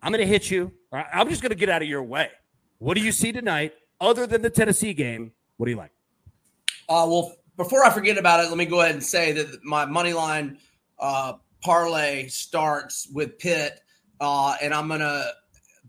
I'm 0.00 0.12
going 0.12 0.24
to 0.24 0.32
hit 0.32 0.52
you. 0.52 0.70
I'm 0.92 1.28
just 1.28 1.42
going 1.42 1.50
to 1.50 1.58
get 1.58 1.68
out 1.68 1.82
of 1.82 1.88
your 1.88 2.04
way. 2.04 2.30
What 2.78 2.94
do 2.94 3.00
you 3.00 3.10
see 3.10 3.32
tonight 3.32 3.74
other 4.00 4.24
than 4.24 4.42
the 4.42 4.50
Tennessee 4.50 4.94
game? 4.94 5.32
What 5.56 5.66
do 5.66 5.72
you 5.72 5.78
like? 5.78 5.90
Uh, 6.88 7.06
well, 7.08 7.36
before 7.56 7.84
I 7.84 7.90
forget 7.90 8.18
about 8.18 8.44
it, 8.44 8.48
let 8.48 8.56
me 8.56 8.64
go 8.64 8.80
ahead 8.80 8.94
and 8.94 9.02
say 9.02 9.32
that 9.32 9.64
my 9.64 9.84
money 9.84 10.12
line 10.12 10.58
uh, 10.98 11.34
parlay 11.62 12.26
starts 12.28 13.08
with 13.12 13.38
Pitt, 13.38 13.80
uh, 14.20 14.56
and 14.62 14.72
I'm 14.74 14.88
going 14.88 15.00
to 15.00 15.32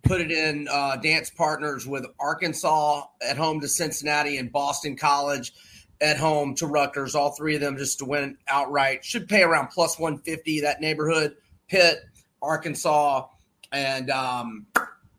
put 0.03 0.21
it 0.21 0.31
in 0.31 0.67
uh, 0.69 0.97
dance 0.97 1.29
partners 1.29 1.87
with 1.87 2.05
Arkansas 2.19 3.05
at 3.27 3.37
home 3.37 3.61
to 3.61 3.67
Cincinnati 3.67 4.37
and 4.37 4.51
Boston 4.51 4.95
College 4.95 5.53
at 6.01 6.17
home 6.17 6.53
to 6.55 6.67
Rutgers. 6.67 7.15
All 7.15 7.31
three 7.31 7.55
of 7.55 7.61
them 7.61 7.77
just 7.77 7.99
to 7.99 8.05
win 8.05 8.37
outright. 8.47 9.03
Should 9.05 9.29
pay 9.29 9.43
around 9.43 9.69
plus 9.69 9.97
150 9.97 10.61
that 10.61 10.81
neighborhood. 10.81 11.35
Pitt, 11.69 11.99
Arkansas, 12.41 13.27
and 13.71 14.09
um, 14.11 14.67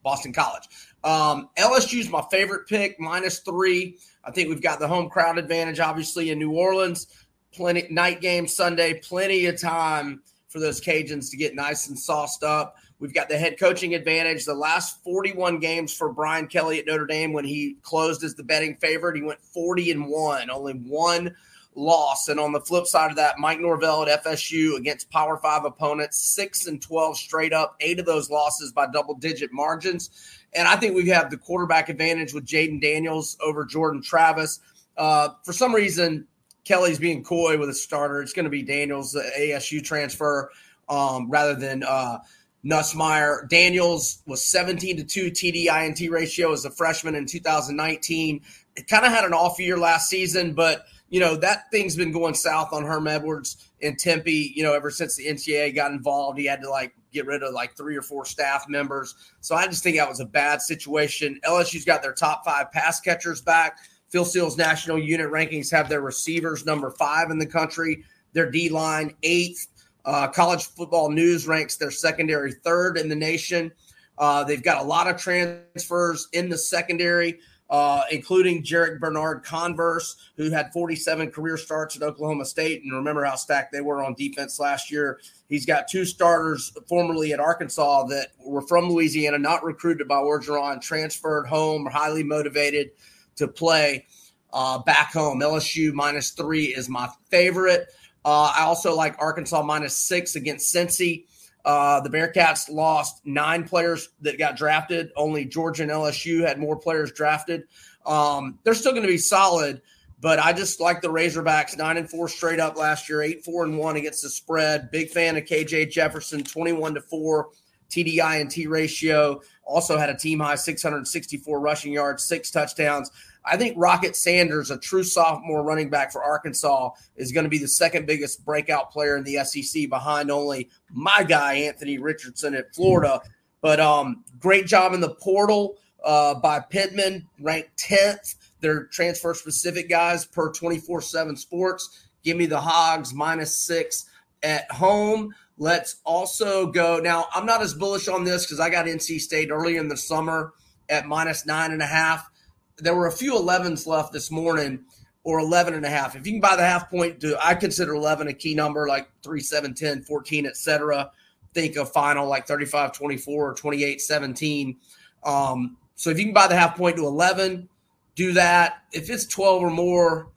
Boston 0.03 0.33
College. 0.33 0.69
Um, 1.03 1.49
LSU 1.59 2.01
is 2.01 2.11
my 2.11 2.25
favorite 2.31 2.69
pick, 2.69 3.01
minus 3.01 3.41
three. 3.41 3.97
I 4.27 4.31
think 4.31 4.49
we've 4.49 4.63
got 4.63 4.79
the 4.79 4.89
home 4.89 5.09
crowd 5.09 5.39
advantage, 5.39 5.81
obviously, 5.81 6.31
in 6.31 6.39
New 6.39 6.53
Orleans. 6.53 7.07
Plenty 7.53 7.87
night 7.91 8.21
game 8.21 8.49
Sunday, 8.49 8.95
plenty 8.95 9.47
of 9.47 9.61
time 9.61 10.23
for 10.49 10.59
those 10.59 10.81
Cajuns 10.81 11.31
to 11.31 11.37
get 11.37 11.55
nice 11.55 11.89
and 11.89 11.99
sauced 11.99 12.43
up. 12.43 12.77
We've 12.99 13.15
got 13.15 13.29
the 13.29 13.37
head 13.37 13.59
coaching 13.59 13.95
advantage. 13.95 14.45
The 14.45 14.55
last 14.55 15.03
41 15.05 15.59
games 15.59 15.93
for 15.93 16.13
Brian 16.13 16.47
Kelly 16.47 16.79
at 16.79 16.87
Notre 16.87 17.07
Dame 17.07 17.33
when 17.33 17.45
he 17.45 17.77
closed 17.83 18.25
as 18.25 18.35
the 18.35 18.45
betting 18.45 18.77
favorite, 18.77 19.17
he 19.17 19.23
went 19.23 19.43
40 19.43 19.91
and 19.91 20.09
1, 20.09 20.51
only 20.51 20.75
one 20.75 21.35
loss. 21.75 22.29
And 22.29 22.39
on 22.39 22.53
the 22.53 22.61
flip 22.61 22.87
side 22.87 23.11
of 23.11 23.17
that, 23.17 23.39
Mike 23.39 23.61
Norvell 23.61 24.07
at 24.07 24.25
FSU 24.25 24.77
against 24.77 25.11
Power 25.11 25.37
5 25.37 25.65
opponents, 25.65 26.19
6 26.35 26.67
and 26.67 26.81
12 26.81 27.17
straight 27.17 27.53
up, 27.53 27.77
8 27.81 28.01
of 28.01 28.07
those 28.07 28.31
losses 28.31 28.73
by 28.73 28.87
double 28.87 29.15
digit 29.15 29.53
margins. 29.53 30.11
And 30.55 30.69
I 30.69 30.77
think 30.77 30.95
we 30.95 31.09
have 31.09 31.31
the 31.31 31.37
quarterback 31.37 31.89
advantage 31.89 32.33
with 32.33 32.47
Jayden 32.47 32.81
Daniels 32.81 33.37
over 33.41 33.65
Jordan 33.65 34.03
Travis. 34.03 34.61
Uh, 34.97 35.31
for 35.45 35.53
some 35.53 35.75
reason, 35.75 36.27
Kelly's 36.65 36.99
being 36.99 37.25
coy 37.25 37.59
with 37.59 37.69
a 37.69 37.75
starter. 37.75 38.23
It's 38.23 38.33
going 38.33 38.45
to 38.45 38.51
be 38.51 38.63
Daniels, 38.63 39.13
the 39.13 39.29
ASU 39.39 39.83
transfer, 39.83 40.51
um, 40.89 41.29
rather 41.29 41.55
than 41.55 41.83
uh, 41.83 42.19
Nussmeier. 42.65 43.49
Daniels 43.49 44.23
was 44.27 44.45
17 44.45 44.97
to 44.99 45.05
2 45.05 45.31
TD 45.31 45.67
INT 45.67 46.11
ratio 46.11 46.53
as 46.53 46.65
a 46.65 46.71
freshman 46.71 47.15
in 47.15 47.27
2019. 47.27 48.41
It 48.77 48.87
kind 48.87 49.05
of 49.05 49.13
had 49.13 49.25
an 49.25 49.35
off 49.35 49.59
year 49.59 49.77
last 49.77 50.09
season, 50.09 50.55
but 50.55 50.87
you 51.15 51.21
know 51.21 51.37
that 51.37 51.71
thing's 51.71 51.95
been 51.95 52.11
going 52.11 52.35
south 52.35 52.73
on 52.73 52.85
Herm 52.85 53.07
Edwards 53.07 53.71
in 53.79 53.95
Tempe. 53.95 54.53
You 54.57 54.65
know, 54.65 54.75
ever 54.75 54.91
since 54.91 55.15
the 55.15 55.27
NCAA 55.27 55.73
got 55.73 55.93
involved, 55.93 56.41
he 56.41 56.45
had 56.45 56.61
to 56.63 56.69
like 56.69 56.93
get 57.13 57.25
rid 57.25 57.45
of 57.45 57.55
like 57.55 57.77
three 57.77 57.95
or 57.95 58.03
four 58.03 58.25
staff 58.25 58.65
members. 58.69 59.15
So 59.41 59.55
I 59.55 59.69
just 59.69 59.85
think 59.85 59.97
that 59.97 60.09
was 60.09 60.19
a 60.19 60.25
bad 60.25 60.61
situation. 60.61 61.39
LSU's 61.47 61.85
got 61.85 62.03
their 62.03 62.15
top 62.15 62.45
five 62.45 62.73
pass 62.73 62.99
catchers 62.99 63.41
back. 63.41 63.79
Phil 64.09 64.25
Steele's 64.25 64.57
national 64.57 64.99
unit 64.99 65.31
rankings 65.31 65.71
have 65.71 65.89
their 65.89 66.01
receivers 66.01 66.67
number 66.67 66.91
five 66.91 67.31
in 67.31 67.39
the 67.39 67.47
country, 67.47 68.03
their 68.33 68.51
D 68.51 68.69
line 68.69 69.15
eighth. 69.23 69.69
Uh, 70.05 70.27
College 70.27 70.65
Football 70.65 71.11
News 71.11 71.47
ranks 71.47 71.77
their 71.77 71.93
secondary 71.93 72.55
third 72.65 72.99
in 72.99 73.09
the 73.09 73.15
nation. 73.15 73.71
Uh, 74.19 74.43
they've 74.43 74.65
got 74.65 74.83
a 74.83 74.85
lot 74.85 75.09
of 75.09 75.17
transfers 75.17 76.27
in 76.33 76.49
the 76.49 76.59
secondary, 76.59 77.39
uh, 77.75 78.03
including 78.13 78.63
Jarrick 78.63 79.01
Bernard-Converse, 79.01 80.31
who 80.37 80.49
had 80.49 80.73
47 80.73 81.33
career 81.33 81.57
starts 81.57 81.97
at 81.97 82.05
Oklahoma 82.05 82.45
State. 82.45 82.85
And 82.85 82.93
remember 82.93 83.25
how 83.25 83.35
stacked 83.35 83.73
they 83.73 83.81
were 83.81 84.01
on 84.01 84.15
defense 84.15 84.61
last 84.61 84.93
year. 84.93 85.19
He's 85.49 85.67
got 85.67 85.89
two 85.89 86.05
starters 86.05 86.73
formerly 86.89 87.33
at 87.33 87.41
Arkansas 87.41 88.05
that 88.05 88.29
were 88.39 88.63
from 88.63 88.89
Louisiana, 88.91 89.39
not 89.39 89.65
recruited 89.65 90.07
by 90.07 90.15
Orgeron, 90.15 90.81
transferred 90.81 91.49
home, 91.49 91.85
highly 91.87 92.23
motivated 92.23 92.93
to 93.35 93.49
play 93.49 94.07
uh, 94.53 94.79
back 94.79 95.13
home. 95.13 95.41
LSU 95.41 95.93
minus 95.93 96.31
three 96.31 96.67
is 96.67 96.89
my 96.89 97.09
favorite. 97.29 97.89
Uh, 98.25 98.53
I 98.57 98.63
also 98.63 98.95
like 98.95 99.17
Arkansas 99.19 99.63
minus 99.63 99.97
six 99.97 100.37
against 100.37 100.73
Cincy. 100.73 101.25
Uh, 101.65 102.01
the 102.01 102.11
Bearcats 102.11 102.71
lost 102.71 103.25
nine 103.25 103.65
players 103.65 104.11
that 104.21 104.39
got 104.39 104.57
drafted. 104.57 105.11
Only 105.17 105.45
Georgia 105.45 105.83
and 105.83 105.93
LSU 105.93 106.47
had 106.47 106.59
more 106.59 106.77
players 106.77 107.13
drafted. 107.13 107.65
Um, 108.05 108.59
they're 108.65 108.75
still 108.75 108.93
going 108.93 109.03
to 109.03 109.09
be 109.09 109.17
solid, 109.17 109.81
but 110.21 110.39
I 110.39 110.53
just 110.53 110.81
like 110.81 111.01
the 111.01 111.09
Razorbacks 111.09 111.79
nine 111.79 111.97
and 111.97 112.09
four 112.09 112.29
straight 112.29 112.61
up 112.61 112.77
last 112.77 113.09
year, 113.09 113.23
eight 113.23 113.45
four 113.45 113.65
and 113.65 113.79
one 113.79 113.97
against 113.97 114.23
the 114.23 114.29
spread. 114.29 114.91
Big 114.91 115.09
fan 115.09 115.37
of 115.37 115.45
KJ 115.45 115.91
Jefferson, 115.91 116.45
twenty 116.45 116.73
one 116.73 116.95
to 116.95 117.01
four 117.01 117.49
TDI 117.91 118.41
and 118.41 118.51
T 118.51 118.67
ratio. 118.67 119.41
Also 119.65 119.97
had 119.97 120.11
a 120.11 120.17
team 120.17 120.41
high 120.41 120.57
664 120.57 121.61
rushing 121.61 121.93
yards, 121.93 122.25
six 122.25 122.51
touchdowns. 122.51 123.11
I 123.45 123.57
think 123.57 123.75
Rocket 123.77 124.17
Sanders, 124.17 124.71
a 124.71 124.79
true 124.79 125.03
sophomore 125.03 125.63
running 125.63 125.91
back 125.91 126.13
for 126.13 126.23
Arkansas, 126.23 126.91
is 127.17 127.33
going 127.33 127.45
to 127.45 127.51
be 127.51 127.59
the 127.59 127.69
second 127.69 128.07
biggest 128.07 128.45
breakout 128.45 128.91
player 128.91 129.17
in 129.17 129.25
the 129.25 129.45
SEC 129.45 129.89
behind 129.89 130.31
only 130.31 130.71
my 130.91 131.25
guy, 131.27 131.55
Anthony 131.55 131.99
Richardson 131.99 132.55
at 132.55 132.75
Florida. 132.75 133.21
But 133.61 133.81
um, 133.81 134.25
great 134.39 134.67
job 134.67 134.95
in 134.95 135.01
the 135.01 135.15
portal 135.15 135.77
uh, 136.05 136.35
by 136.35 136.61
Pittman, 136.61 137.27
ranked 137.41 137.77
10th. 137.79 138.37
They're 138.61 138.85
transfer 138.85 139.35
specific 139.35 139.91
guys 139.91 140.25
per 140.25 140.51
24 140.53 141.03
7 141.03 141.37
sports. 141.37 142.09
Give 142.23 142.37
me 142.37 142.47
the 142.47 142.61
Hogs 142.61 143.13
minus 143.13 143.57
six 143.57 144.07
at 144.43 144.71
home. 144.71 145.35
Let's 145.59 145.97
also 146.05 146.67
go. 146.67 146.99
Now, 146.99 147.27
I'm 147.35 147.47
not 147.47 147.63
as 147.63 147.75
bullish 147.75 148.09
on 148.09 148.25
this 148.25 148.47
because 148.47 148.59
I 148.59 148.71
got 148.71 148.87
NC 148.87 149.21
State 149.21 149.51
early 149.51 149.77
in 149.77 149.89
the 149.89 149.97
summer 149.97 150.55
at 150.89 151.07
minus 151.07 151.47
nine 151.47 151.73
and 151.73 151.83
a 151.83 151.87
half 151.87 152.31
there 152.79 152.95
were 152.95 153.07
a 153.07 153.13
few 153.13 153.35
11s 153.35 153.87
left 153.87 154.13
this 154.13 154.31
morning 154.31 154.85
or 155.23 155.39
11 155.39 155.75
and 155.75 155.87
a 155.87 155.89
half. 155.89 156.17
If 156.17 156.27
you 156.27 156.33
can 156.33 156.41
buy 156.41 156.57
the 156.57 156.65
half 156.65 156.91
point, 156.91 157.19
do 157.19 157.37
I 157.43 157.55
consider 157.55 157.95
11 157.95 158.29
a 158.29 158.35
key 158.35 158.55
number 158.55 158.87
like 158.87 159.09
3, 159.23 159.41
7, 159.41 159.75
10, 159.75 160.03
14, 160.03 160.47
etc. 160.47 161.11
Think 161.55 161.77
of 161.77 161.93
final 161.93 162.29
like 162.29 162.47
35, 162.47 162.93
24 162.93 163.51
or 163.51 163.55
28, 163.55 164.01
17. 164.01 164.77
Um, 165.25 165.77
so 165.95 166.11
if 166.11 166.19
you 166.19 166.25
can 166.25 166.35
buy 166.35 166.49
the 166.49 166.57
half 166.57 166.77
point 166.77 166.97
to 166.97 167.07
11, 167.07 167.69
do 168.17 168.33
that. 168.35 168.83
If 168.93 169.09
it's 169.09 169.27
12 169.27 169.63
or 169.63 169.71
more, 169.71 170.29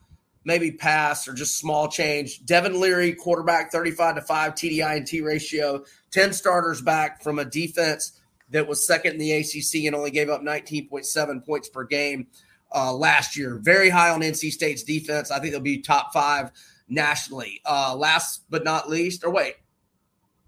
maybe 0.46 0.72
pass 0.72 1.28
or 1.28 1.34
just 1.34 1.58
small 1.58 1.90
change. 1.90 2.46
Devin 2.46 2.80
Leary, 2.80 3.14
quarterback, 3.14 3.72
35 3.72 4.16
to 4.16 4.22
5 4.22 4.54
TDI 4.54 4.98
and 4.98 5.06
T 5.06 5.22
ratio, 5.22 5.84
10 6.12 6.32
starters 6.32 6.82
back 6.82 7.22
from 7.22 7.40
a 7.40 7.46
defense 7.46 8.14
that 8.50 8.68
was 8.68 8.86
second 8.86 9.14
in 9.14 9.18
the 9.20 9.32
ACC 9.34 9.86
and 9.86 9.96
only 9.96 10.12
gave 10.12 10.30
up 10.30 10.42
19.7 10.42 11.46
points 11.46 11.70
per 11.70 11.84
game 11.84 12.28
uh, 12.74 12.94
last 12.94 13.38
year. 13.38 13.60
Very 13.62 13.90
high 13.90 14.10
on 14.10 14.22
NC 14.22 14.52
State's 14.52 14.84
defense. 14.84 15.32
I 15.32 15.40
think 15.40 15.52
they'll 15.52 15.62
be 15.62 15.80
top 15.80 16.14
five 16.14 16.52
nationally. 16.88 17.62
Uh, 17.66 17.96
last 17.96 18.44
but 18.50 18.64
not 18.64 18.90
least, 18.90 19.24
or 19.24 19.32
wait, 19.32 19.56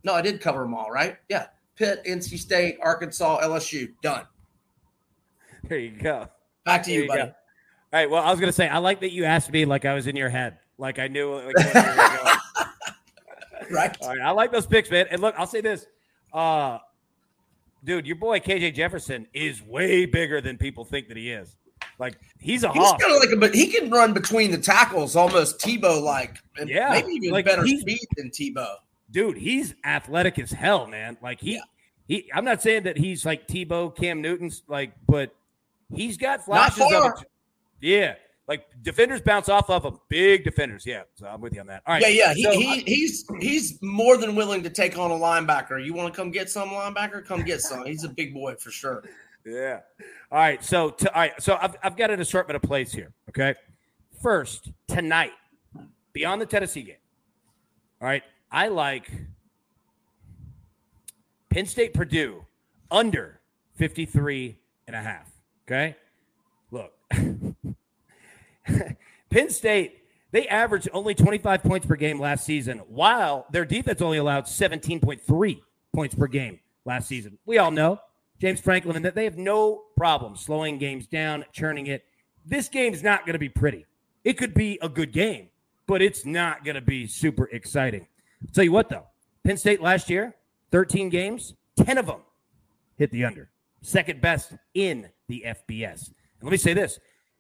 no, 0.03 0.13
I 0.13 0.21
did 0.21 0.41
cover 0.41 0.61
them 0.61 0.73
all, 0.73 0.91
right? 0.91 1.17
Yeah. 1.27 1.47
Pitt, 1.75 2.03
NC 2.05 2.37
State, 2.37 2.77
Arkansas, 2.81 3.41
LSU. 3.41 3.93
Done. 4.01 4.25
There 5.63 5.77
you 5.77 5.91
go. 5.91 6.27
Back 6.65 6.83
to 6.83 6.91
you, 6.91 7.03
you 7.03 7.07
buddy. 7.07 7.21
Go. 7.21 7.27
All 7.27 7.33
right. 7.93 8.09
Well, 8.09 8.23
I 8.23 8.31
was 8.31 8.39
going 8.39 8.49
to 8.49 8.55
say, 8.55 8.67
I 8.67 8.77
like 8.79 8.99
that 9.01 9.11
you 9.11 9.25
asked 9.25 9.51
me 9.51 9.65
like 9.65 9.85
I 9.85 9.93
was 9.93 10.07
in 10.07 10.15
your 10.15 10.29
head. 10.29 10.57
Like 10.77 10.99
I 10.99 11.07
knew. 11.07 11.33
Like, 11.35 11.55
right. 13.71 13.97
All 14.01 14.09
right. 14.09 14.21
I 14.21 14.31
like 14.31 14.51
those 14.51 14.65
picks, 14.65 14.91
man. 14.91 15.07
And 15.09 15.21
look, 15.21 15.35
I'll 15.37 15.47
say 15.47 15.61
this. 15.61 15.85
Uh, 16.33 16.79
dude, 17.83 18.05
your 18.05 18.15
boy 18.15 18.39
KJ 18.39 18.73
Jefferson 18.73 19.27
is 19.33 19.61
way 19.61 20.05
bigger 20.05 20.41
than 20.41 20.57
people 20.57 20.85
think 20.85 21.07
that 21.07 21.17
he 21.17 21.31
is. 21.31 21.55
Like 21.97 22.17
he's 22.39 22.63
a 22.63 22.71
he's 22.71 22.91
kind 22.91 23.13
of 23.13 23.19
like 23.19 23.31
a, 23.31 23.37
but 23.37 23.53
he 23.53 23.67
can 23.67 23.89
run 23.89 24.13
between 24.13 24.51
the 24.51 24.57
tackles 24.57 25.15
almost 25.15 25.59
Tebow 25.59 26.01
like, 26.01 26.37
and 26.57 26.69
yeah, 26.69 26.89
maybe 26.91 27.11
even 27.13 27.31
like 27.31 27.45
better 27.45 27.67
speed 27.67 28.07
than 28.15 28.29
Tebow. 28.29 28.75
Dude, 29.11 29.37
he's 29.37 29.75
athletic 29.83 30.39
as 30.39 30.51
hell, 30.51 30.87
man. 30.87 31.17
Like 31.21 31.41
he, 31.41 31.55
yeah. 31.55 31.61
he. 32.07 32.29
I'm 32.33 32.45
not 32.45 32.61
saying 32.61 32.83
that 32.83 32.97
he's 32.97 33.25
like 33.25 33.47
Tebow, 33.47 33.93
Cam 33.95 34.21
Newton's 34.21 34.63
like, 34.67 34.93
but 35.07 35.35
he's 35.93 36.17
got 36.17 36.45
flashes 36.45 36.83
of 36.83 37.13
it. 37.19 37.27
Yeah, 37.81 38.15
like 38.49 38.65
defenders 38.81 39.21
bounce 39.21 39.47
off 39.47 39.69
of 39.69 39.85
him. 39.85 39.99
Big 40.09 40.43
defenders. 40.43 40.83
Yeah. 40.83 41.03
So 41.13 41.27
I'm 41.27 41.39
with 41.39 41.53
you 41.53 41.61
on 41.61 41.67
that. 41.67 41.83
All 41.85 41.93
right. 41.93 42.01
Yeah, 42.01 42.09
yeah. 42.09 42.33
He, 42.33 42.43
so, 42.43 42.51
he, 42.51 42.79
he's 42.81 43.25
he's 43.39 43.81
more 43.83 44.17
than 44.17 44.35
willing 44.35 44.63
to 44.63 44.71
take 44.71 44.97
on 44.97 45.11
a 45.11 45.13
linebacker. 45.13 45.85
You 45.85 45.93
want 45.93 46.11
to 46.11 46.19
come 46.19 46.31
get 46.31 46.49
some 46.49 46.69
linebacker? 46.69 47.23
Come 47.23 47.43
get 47.43 47.61
some. 47.61 47.85
He's 47.85 48.03
a 48.03 48.09
big 48.09 48.33
boy 48.33 48.55
for 48.55 48.71
sure. 48.71 49.03
Yeah. 49.45 49.81
All 50.31 50.39
right. 50.39 50.63
So 50.63 50.89
to, 50.89 51.13
all 51.13 51.21
right. 51.21 51.33
So 51.41 51.59
I've 51.61 51.75
I've 51.83 51.95
got 51.95 52.09
an 52.09 52.19
assortment 52.19 52.55
of 52.55 52.63
plays 52.63 52.91
here. 52.91 53.13
Okay. 53.29 53.53
First 54.19 54.71
tonight, 54.87 55.31
beyond 56.11 56.41
the 56.41 56.47
Tennessee 56.47 56.81
game. 56.81 56.95
All 58.01 58.07
right. 58.07 58.23
I 58.51 58.69
like 58.69 59.11
Penn 61.51 61.67
State 61.67 61.93
Purdue 61.93 62.43
under 62.89 63.41
53 63.75 64.57
and 64.87 64.95
a 64.95 64.99
half. 64.99 65.31
Okay. 65.67 65.95
Look. 66.71 66.93
Penn 69.29 69.49
State, 69.49 69.99
they 70.31 70.47
averaged 70.47 70.89
only 70.93 71.15
25 71.15 71.63
points 71.63 71.85
per 71.85 71.95
game 71.95 72.19
last 72.19 72.45
season, 72.45 72.79
while 72.87 73.45
their 73.51 73.65
defense 73.65 74.01
only 74.01 74.17
allowed 74.17 74.45
17.3 74.45 75.59
points 75.93 76.15
per 76.15 76.27
game 76.27 76.59
last 76.85 77.07
season. 77.07 77.37
We 77.45 77.57
all 77.57 77.71
know 77.71 77.99
James 78.39 78.61
Franklin 78.61 78.95
and 78.95 79.05
that 79.05 79.15
they 79.15 79.25
have 79.25 79.37
no 79.37 79.83
problem 79.97 80.35
slowing 80.35 80.77
games 80.77 81.07
down, 81.07 81.45
churning 81.51 81.87
it. 81.87 82.05
This 82.45 82.69
game 82.69 82.93
is 82.93 83.03
not 83.03 83.25
going 83.25 83.33
to 83.33 83.39
be 83.39 83.49
pretty. 83.49 83.85
It 84.23 84.37
could 84.37 84.53
be 84.53 84.77
a 84.81 84.89
good 84.89 85.11
game, 85.11 85.49
but 85.87 86.01
it's 86.01 86.25
not 86.25 86.63
going 86.63 86.75
to 86.75 86.81
be 86.81 87.07
super 87.07 87.45
exciting. 87.51 88.07
I'll 88.41 88.53
tell 88.53 88.63
you 88.63 88.71
what, 88.71 88.89
though, 88.89 89.07
Penn 89.43 89.57
State 89.57 89.81
last 89.81 90.09
year, 90.09 90.35
13 90.71 91.09
games, 91.09 91.55
10 91.77 91.97
of 91.97 92.05
them 92.05 92.21
hit 92.97 93.11
the 93.11 93.25
under, 93.25 93.49
second 93.81 94.21
best 94.21 94.53
in 94.73 95.09
the 95.27 95.43
FBS. 95.45 96.07
And 96.07 96.43
let 96.43 96.51
me 96.51 96.57
say 96.57 96.73
this 96.73 96.99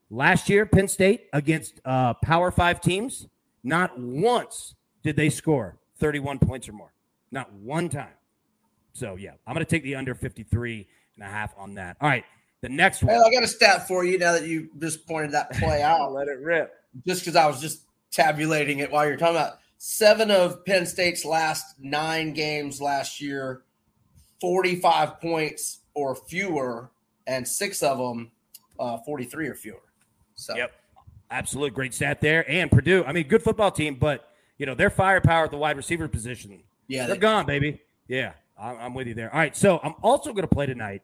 Last 0.09 0.49
year, 0.49 0.65
Penn 0.65 0.87
State 0.87 1.27
against 1.33 1.79
uh, 1.85 2.15
Power 2.15 2.51
Five 2.51 2.81
teams, 2.81 3.27
not 3.63 3.99
once 3.99 4.75
did 5.03 5.15
they 5.15 5.29
score 5.29 5.77
31 5.99 6.39
points 6.39 6.67
or 6.67 6.73
more. 6.73 6.93
Not 7.31 7.51
one 7.53 7.89
time. 7.89 8.13
So, 8.93 9.15
yeah, 9.15 9.31
I'm 9.45 9.53
going 9.53 9.65
to 9.65 9.69
take 9.69 9.83
the 9.83 9.95
under 9.95 10.15
53 10.15 10.87
and 11.15 11.23
a 11.23 11.27
half 11.27 11.53
on 11.57 11.75
that. 11.75 11.97
All 12.01 12.09
right. 12.09 12.25
The 12.61 12.69
next 12.69 13.03
one. 13.03 13.13
Well, 13.13 13.25
I 13.25 13.31
got 13.31 13.43
a 13.43 13.47
stat 13.47 13.87
for 13.87 14.03
you 14.03 14.17
now 14.17 14.33
that 14.33 14.45
you 14.45 14.69
just 14.79 15.07
pointed 15.07 15.31
that 15.31 15.51
play 15.53 15.81
out. 15.83 16.11
Let 16.11 16.27
it 16.27 16.39
rip. 16.41 16.73
Just 17.07 17.21
because 17.21 17.35
I 17.35 17.45
was 17.45 17.61
just 17.61 17.83
tabulating 18.11 18.79
it 18.79 18.91
while 18.91 19.05
you're 19.05 19.15
talking 19.15 19.35
about 19.35 19.59
seven 19.77 20.31
of 20.31 20.65
Penn 20.65 20.85
State's 20.85 21.23
last 21.23 21.75
nine 21.79 22.33
games 22.33 22.81
last 22.81 23.21
year, 23.21 23.63
45 24.41 25.21
points 25.21 25.79
or 25.93 26.15
fewer, 26.15 26.91
and 27.27 27.47
six 27.47 27.83
of 27.83 27.97
them, 27.97 28.31
uh, 28.79 28.97
43 29.05 29.47
or 29.47 29.55
fewer. 29.55 29.81
So, 30.39 30.55
yep, 30.55 30.71
absolutely 31.29 31.71
great 31.71 31.93
stat 31.93 32.21
there. 32.21 32.49
And 32.49 32.71
Purdue, 32.71 33.03
I 33.05 33.11
mean, 33.11 33.27
good 33.27 33.43
football 33.43 33.71
team, 33.71 33.95
but 33.95 34.29
you 34.57 34.65
know 34.65 34.75
their 34.75 34.89
firepower 34.89 35.45
at 35.45 35.51
the 35.51 35.57
wide 35.57 35.77
receiver 35.77 36.07
position. 36.07 36.59
Yeah, 36.87 37.05
they're 37.05 37.15
they, 37.15 37.21
gone, 37.21 37.45
baby. 37.45 37.81
Yeah, 38.07 38.33
I'm 38.57 38.93
with 38.93 39.07
you 39.07 39.13
there. 39.13 39.31
All 39.33 39.39
right, 39.39 39.55
so 39.55 39.79
I'm 39.83 39.95
also 40.01 40.31
going 40.31 40.47
to 40.47 40.53
play 40.53 40.65
tonight 40.65 41.01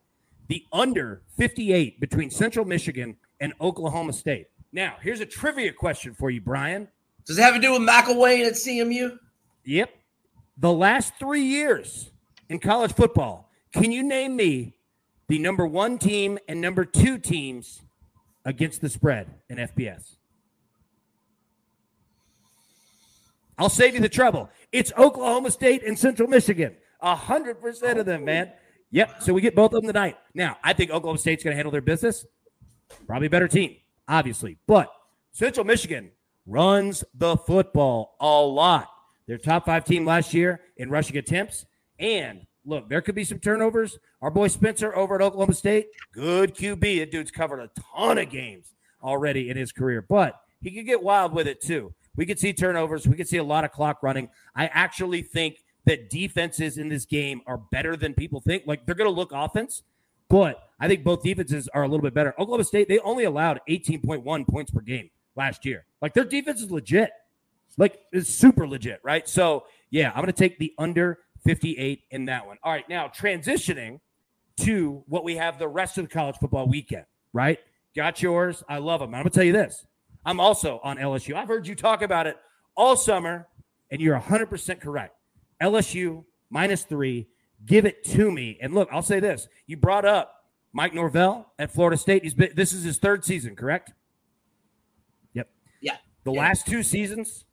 the 0.47 0.65
under 0.71 1.21
58 1.37 1.99
between 1.99 2.29
Central 2.29 2.65
Michigan 2.65 3.17
and 3.39 3.53
Oklahoma 3.59 4.13
State. 4.13 4.47
Now, 4.71 4.95
here's 5.01 5.19
a 5.19 5.25
trivia 5.25 5.71
question 5.71 6.13
for 6.13 6.29
you, 6.29 6.41
Brian. 6.41 6.87
Does 7.25 7.37
it 7.37 7.41
have 7.41 7.55
to 7.55 7.61
do 7.61 7.73
with 7.73 7.81
McElwain 7.81 8.45
at 8.45 8.53
CMU? 8.53 9.17
Yep. 9.63 9.89
The 10.57 10.71
last 10.71 11.13
three 11.17 11.43
years 11.43 12.11
in 12.49 12.59
college 12.59 12.93
football, 12.93 13.49
can 13.73 13.91
you 13.91 14.03
name 14.03 14.35
me 14.35 14.75
the 15.27 15.39
number 15.39 15.65
one 15.65 15.97
team 15.97 16.37
and 16.47 16.61
number 16.61 16.85
two 16.85 17.17
teams 17.17 17.81
against 18.45 18.81
the 18.81 18.89
spread 18.89 19.33
in 19.49 19.57
FBS? 19.57 20.15
I'll 23.57 23.69
save 23.69 23.93
you 23.95 24.01
the 24.01 24.09
trouble. 24.09 24.49
It's 24.71 24.91
Oklahoma 24.97 25.51
State 25.51 25.83
and 25.83 25.97
Central 25.97 26.27
Michigan. 26.27 26.75
A 27.01 27.15
hundred 27.15 27.61
percent 27.61 27.99
of 27.99 28.05
them, 28.05 28.25
man. 28.25 28.51
Yep. 28.91 29.23
So 29.23 29.33
we 29.33 29.41
get 29.41 29.55
both 29.55 29.73
of 29.73 29.81
them 29.81 29.87
tonight. 29.87 30.17
Now, 30.33 30.57
I 30.63 30.73
think 30.73 30.91
Oklahoma 30.91 31.19
State's 31.19 31.43
going 31.43 31.53
to 31.53 31.55
handle 31.55 31.71
their 31.71 31.81
business. 31.81 32.25
Probably 33.07 33.27
a 33.27 33.29
better 33.29 33.47
team, 33.47 33.77
obviously. 34.07 34.57
But 34.67 34.89
Central 35.31 35.65
Michigan 35.65 36.11
runs 36.45 37.03
the 37.13 37.37
football 37.37 38.15
a 38.19 38.41
lot. 38.41 38.89
Their 39.27 39.37
top 39.37 39.65
five 39.65 39.85
team 39.85 40.05
last 40.05 40.33
year 40.33 40.61
in 40.77 40.89
rushing 40.89 41.17
attempts. 41.17 41.65
And 41.99 42.45
look, 42.65 42.89
there 42.89 43.01
could 43.01 43.15
be 43.15 43.23
some 43.23 43.39
turnovers. 43.39 43.97
Our 44.21 44.31
boy 44.31 44.47
Spencer 44.47 44.95
over 44.95 45.15
at 45.15 45.21
Oklahoma 45.21 45.53
State, 45.53 45.87
good 46.11 46.55
QB. 46.55 46.99
That 46.99 47.11
dude's 47.11 47.31
covered 47.31 47.59
a 47.59 47.69
ton 47.95 48.17
of 48.17 48.29
games 48.29 48.73
already 49.03 49.49
in 49.49 49.57
his 49.57 49.71
career, 49.71 50.01
but 50.01 50.39
he 50.61 50.71
could 50.71 50.85
get 50.85 51.03
wild 51.03 51.33
with 51.33 51.47
it 51.47 51.61
too. 51.61 51.93
We 52.15 52.25
could 52.25 52.39
see 52.39 52.53
turnovers. 52.53 53.07
We 53.07 53.15
could 53.15 53.27
see 53.27 53.37
a 53.37 53.43
lot 53.43 53.65
of 53.65 53.71
clock 53.71 54.01
running. 54.01 54.29
I 54.55 54.67
actually 54.67 55.21
think 55.21 55.63
that 55.85 56.09
defenses 56.09 56.77
in 56.77 56.89
this 56.89 57.05
game 57.05 57.41
are 57.45 57.57
better 57.71 57.95
than 57.95 58.13
people 58.13 58.41
think. 58.41 58.63
Like 58.65 58.85
they're 58.85 58.95
going 58.95 59.09
to 59.09 59.15
look 59.15 59.31
offense, 59.31 59.83
but 60.29 60.69
I 60.79 60.87
think 60.87 61.03
both 61.03 61.23
defenses 61.23 61.69
are 61.73 61.83
a 61.83 61.87
little 61.87 62.03
bit 62.03 62.13
better. 62.13 62.33
Oklahoma 62.39 62.63
State, 62.63 62.87
they 62.87 62.99
only 62.99 63.25
allowed 63.25 63.61
18.1 63.69 64.47
points 64.47 64.71
per 64.71 64.81
game 64.81 65.09
last 65.35 65.65
year. 65.65 65.85
Like 66.01 66.13
their 66.13 66.23
defense 66.23 66.61
is 66.61 66.71
legit. 66.71 67.11
Like 67.77 67.99
it's 68.11 68.29
super 68.29 68.67
legit, 68.67 68.99
right? 69.03 69.27
So, 69.27 69.65
yeah, 69.91 70.09
I'm 70.09 70.21
going 70.21 70.27
to 70.27 70.33
take 70.33 70.57
the 70.57 70.73
under 70.77 71.19
58 71.45 72.03
in 72.11 72.25
that 72.25 72.45
one. 72.45 72.57
All 72.63 72.71
right, 72.71 72.87
now 72.89 73.07
transitioning 73.07 73.99
to 74.57 75.03
what 75.07 75.23
we 75.23 75.35
have 75.35 75.59
the 75.59 75.67
rest 75.67 75.97
of 75.97 76.05
the 76.05 76.09
college 76.09 76.35
football 76.37 76.67
weekend, 76.67 77.05
right? 77.33 77.59
Got 77.95 78.21
yours. 78.21 78.63
I 78.67 78.79
love 78.79 78.99
them. 78.99 79.13
I'm 79.13 79.21
going 79.21 79.25
to 79.25 79.29
tell 79.29 79.43
you 79.43 79.53
this. 79.53 79.85
I'm 80.25 80.39
also 80.39 80.79
on 80.83 80.97
LSU. 80.97 81.35
I've 81.35 81.47
heard 81.47 81.67
you 81.67 81.75
talk 81.75 82.01
about 82.01 82.27
it 82.27 82.37
all 82.75 82.95
summer, 82.95 83.47
and 83.91 84.01
you're 84.01 84.19
100% 84.19 84.81
correct. 84.81 85.15
LSU 85.61 86.25
minus 86.49 86.83
three. 86.83 87.27
Give 87.65 87.85
it 87.85 88.03
to 88.05 88.31
me. 88.31 88.57
And 88.61 88.73
look, 88.73 88.89
I'll 88.91 89.01
say 89.01 89.19
this: 89.19 89.47
you 89.65 89.77
brought 89.77 90.03
up 90.03 90.43
Mike 90.73 90.93
Norvell 90.93 91.53
at 91.57 91.71
Florida 91.71 91.97
State. 91.97 92.23
He's 92.23 92.33
been 92.33 92.51
this 92.53 92.73
is 92.73 92.83
his 92.83 92.97
third 92.97 93.23
season, 93.23 93.55
correct? 93.55 93.93
Yep. 95.33 95.49
Yeah. 95.79 95.97
The 96.25 96.33
yeah. 96.33 96.39
last 96.41 96.67
two 96.67 96.83
seasons, 96.83 97.45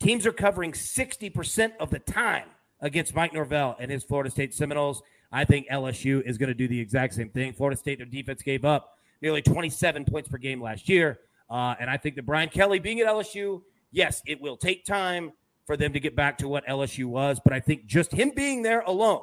teams 0.00 0.26
are 0.26 0.32
covering 0.32 0.72
60% 0.72 1.72
of 1.78 1.90
the 1.90 1.98
time 1.98 2.46
against 2.80 3.14
Mike 3.14 3.32
Norvell 3.32 3.76
and 3.78 3.90
his 3.90 4.04
Florida 4.04 4.30
State 4.30 4.54
Seminoles. 4.54 5.02
I 5.32 5.44
think 5.44 5.68
LSU 5.68 6.22
is 6.26 6.38
going 6.38 6.48
to 6.48 6.54
do 6.54 6.66
the 6.66 6.80
exact 6.80 7.14
same 7.14 7.30
thing. 7.30 7.52
Florida 7.52 7.76
State, 7.78 7.98
their 7.98 8.06
defense 8.06 8.42
gave 8.42 8.64
up 8.64 8.96
nearly 9.22 9.42
27 9.42 10.04
points 10.04 10.28
per 10.28 10.38
game 10.38 10.62
last 10.62 10.88
year. 10.88 11.20
Uh, 11.48 11.74
and 11.78 11.90
I 11.90 11.96
think 11.96 12.16
that 12.16 12.26
Brian 12.26 12.48
Kelly 12.48 12.78
being 12.78 13.00
at 13.00 13.06
LSU, 13.06 13.62
yes, 13.90 14.22
it 14.26 14.40
will 14.40 14.56
take 14.56 14.84
time 14.84 15.32
for 15.66 15.76
them 15.76 15.92
to 15.92 16.00
get 16.00 16.16
back 16.16 16.38
to 16.38 16.48
what 16.48 16.66
LSU 16.66 17.06
was. 17.06 17.40
But 17.42 17.52
I 17.52 17.60
think 17.60 17.86
just 17.86 18.12
him 18.12 18.32
being 18.34 18.62
there 18.62 18.80
alone, 18.80 19.22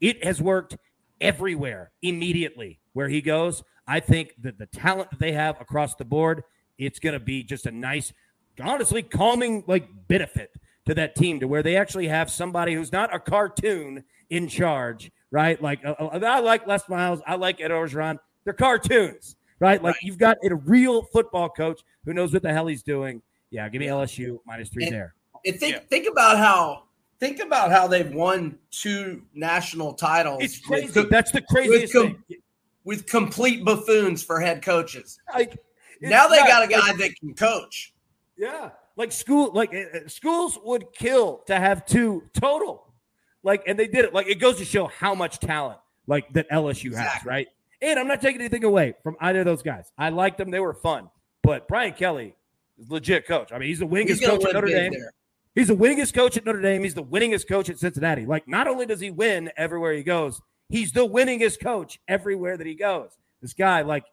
it 0.00 0.24
has 0.24 0.40
worked 0.40 0.76
everywhere 1.20 1.90
immediately 2.02 2.80
where 2.92 3.08
he 3.08 3.20
goes. 3.20 3.62
I 3.86 4.00
think 4.00 4.34
that 4.42 4.58
the 4.58 4.66
talent 4.66 5.10
that 5.10 5.18
they 5.18 5.32
have 5.32 5.60
across 5.60 5.94
the 5.94 6.04
board, 6.04 6.44
it's 6.78 6.98
going 6.98 7.14
to 7.14 7.20
be 7.20 7.42
just 7.42 7.66
a 7.66 7.70
nice, 7.70 8.12
honestly, 8.60 9.02
calming 9.02 9.64
like 9.66 9.88
benefit 10.08 10.52
to 10.86 10.94
that 10.94 11.14
team 11.14 11.40
to 11.40 11.48
where 11.48 11.62
they 11.62 11.76
actually 11.76 12.08
have 12.08 12.30
somebody 12.30 12.74
who's 12.74 12.92
not 12.92 13.14
a 13.14 13.18
cartoon 13.18 14.04
in 14.30 14.48
charge, 14.48 15.10
right? 15.30 15.60
Like 15.62 15.84
uh, 15.84 15.94
uh 15.98 16.20
I 16.24 16.40
like 16.40 16.66
Les 16.66 16.88
Miles, 16.88 17.20
I 17.26 17.36
like 17.36 17.60
Ed 17.60 17.70
Orgeron. 17.70 18.18
They're 18.44 18.52
cartoons, 18.52 19.36
right? 19.60 19.82
Like 19.82 19.94
right. 19.94 20.02
you've 20.02 20.18
got 20.18 20.38
a 20.42 20.54
real 20.54 21.02
football 21.04 21.48
coach 21.48 21.80
who 22.04 22.12
knows 22.12 22.32
what 22.32 22.42
the 22.42 22.52
hell 22.52 22.66
he's 22.66 22.82
doing. 22.82 23.22
Yeah, 23.50 23.68
give 23.68 23.80
me 23.80 23.86
LSU 23.86 24.38
minus 24.46 24.70
three 24.70 24.84
and, 24.84 24.92
there. 24.92 25.14
And 25.44 25.58
think 25.58 25.76
yeah. 25.76 25.80
think 25.88 26.08
about 26.10 26.38
how 26.38 26.84
think 27.20 27.40
about 27.40 27.70
how 27.70 27.86
they've 27.86 28.12
won 28.12 28.58
two 28.70 29.22
national 29.34 29.94
titles. 29.94 30.42
It's 30.42 30.58
crazy. 30.58 31.00
With, 31.00 31.10
That's 31.10 31.30
the 31.30 31.42
craziest 31.42 31.94
with 31.94 32.02
com- 32.02 32.24
thing. 32.28 32.38
With 32.84 33.06
complete 33.06 33.64
buffoons 33.64 34.24
for 34.24 34.40
head 34.40 34.60
coaches. 34.60 35.20
Like 35.32 35.56
now 36.00 36.26
they 36.26 36.38
got 36.38 36.64
a 36.64 36.66
guy 36.66 36.92
that 36.94 37.10
can 37.20 37.34
coach. 37.34 37.94
Yeah, 38.36 38.70
like 38.96 39.12
school, 39.12 39.52
like 39.52 39.74
uh, 39.74 40.08
schools 40.08 40.58
would 40.64 40.92
kill 40.92 41.42
to 41.46 41.58
have 41.58 41.86
two 41.86 42.24
total. 42.38 42.92
Like, 43.42 43.64
and 43.66 43.78
they 43.78 43.88
did 43.88 44.04
it. 44.04 44.14
Like, 44.14 44.28
it 44.28 44.36
goes 44.36 44.58
to 44.58 44.64
show 44.64 44.86
how 44.86 45.14
much 45.14 45.40
talent 45.40 45.78
like 46.06 46.32
that 46.34 46.48
LSU 46.50 46.86
exactly. 46.86 47.18
has, 47.18 47.24
right? 47.24 47.48
And 47.80 47.98
I'm 47.98 48.06
not 48.06 48.20
taking 48.20 48.40
anything 48.40 48.64
away 48.64 48.94
from 49.02 49.16
either 49.20 49.40
of 49.40 49.46
those 49.46 49.62
guys. 49.62 49.90
I 49.98 50.10
liked 50.10 50.38
them; 50.38 50.50
they 50.50 50.60
were 50.60 50.74
fun. 50.74 51.10
But 51.42 51.66
Brian 51.66 51.92
Kelly 51.94 52.36
is 52.78 52.90
legit 52.90 53.26
coach. 53.26 53.50
I 53.52 53.58
mean, 53.58 53.68
he's 53.68 53.80
the 53.80 53.86
winningest 53.86 54.24
coach 54.24 54.44
at 54.44 54.52
Notre 54.52 54.68
Dame. 54.68 54.92
There. 54.92 55.12
He's 55.54 55.68
the 55.68 55.76
winningest 55.76 56.14
coach 56.14 56.36
at 56.36 56.46
Notre 56.46 56.62
Dame. 56.62 56.84
He's 56.84 56.94
the 56.94 57.02
winningest 57.02 57.48
coach 57.48 57.68
at 57.68 57.78
Cincinnati. 57.78 58.24
Like, 58.24 58.46
not 58.46 58.68
only 58.68 58.86
does 58.86 59.00
he 59.00 59.10
win 59.10 59.50
everywhere 59.56 59.92
he 59.92 60.02
goes, 60.02 60.40
he's 60.68 60.92
the 60.92 61.06
winningest 61.06 61.60
coach 61.60 61.98
everywhere 62.08 62.56
that 62.56 62.66
he 62.66 62.74
goes. 62.74 63.10
This 63.42 63.52
guy, 63.52 63.82
like, 63.82 64.04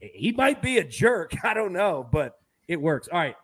he 0.00 0.32
might 0.32 0.60
be 0.60 0.78
a 0.78 0.84
jerk. 0.84 1.32
I 1.44 1.54
don't 1.54 1.72
know, 1.72 2.06
but 2.10 2.38
it 2.68 2.80
works. 2.80 3.08
All 3.10 3.18
right. 3.18 3.36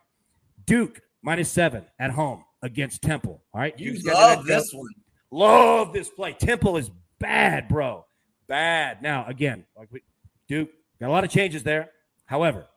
Duke 0.71 1.01
minus 1.21 1.51
seven 1.51 1.85
at 1.99 2.13
home 2.13 2.45
against 2.63 3.03
Temple. 3.03 3.43
All 3.53 3.61
right. 3.61 3.77
You 3.77 4.01
love 4.05 4.45
this 4.45 4.73
one. 4.73 4.93
Love 5.33 5.93
this 5.93 6.09
play. 6.11 6.33
Temple 6.33 6.77
is 6.77 6.93
bad, 7.19 7.67
bro. 7.67 8.07
Bad. 8.47 9.03
Now, 9.03 9.27
again, 9.27 9.65
like 9.77 9.89
we, 9.91 10.03
Duke 10.47 10.71
got 11.01 11.09
a 11.09 11.11
lot 11.11 11.25
of 11.25 11.31
changes 11.31 11.65
there. 11.65 11.91
However, 12.27 12.69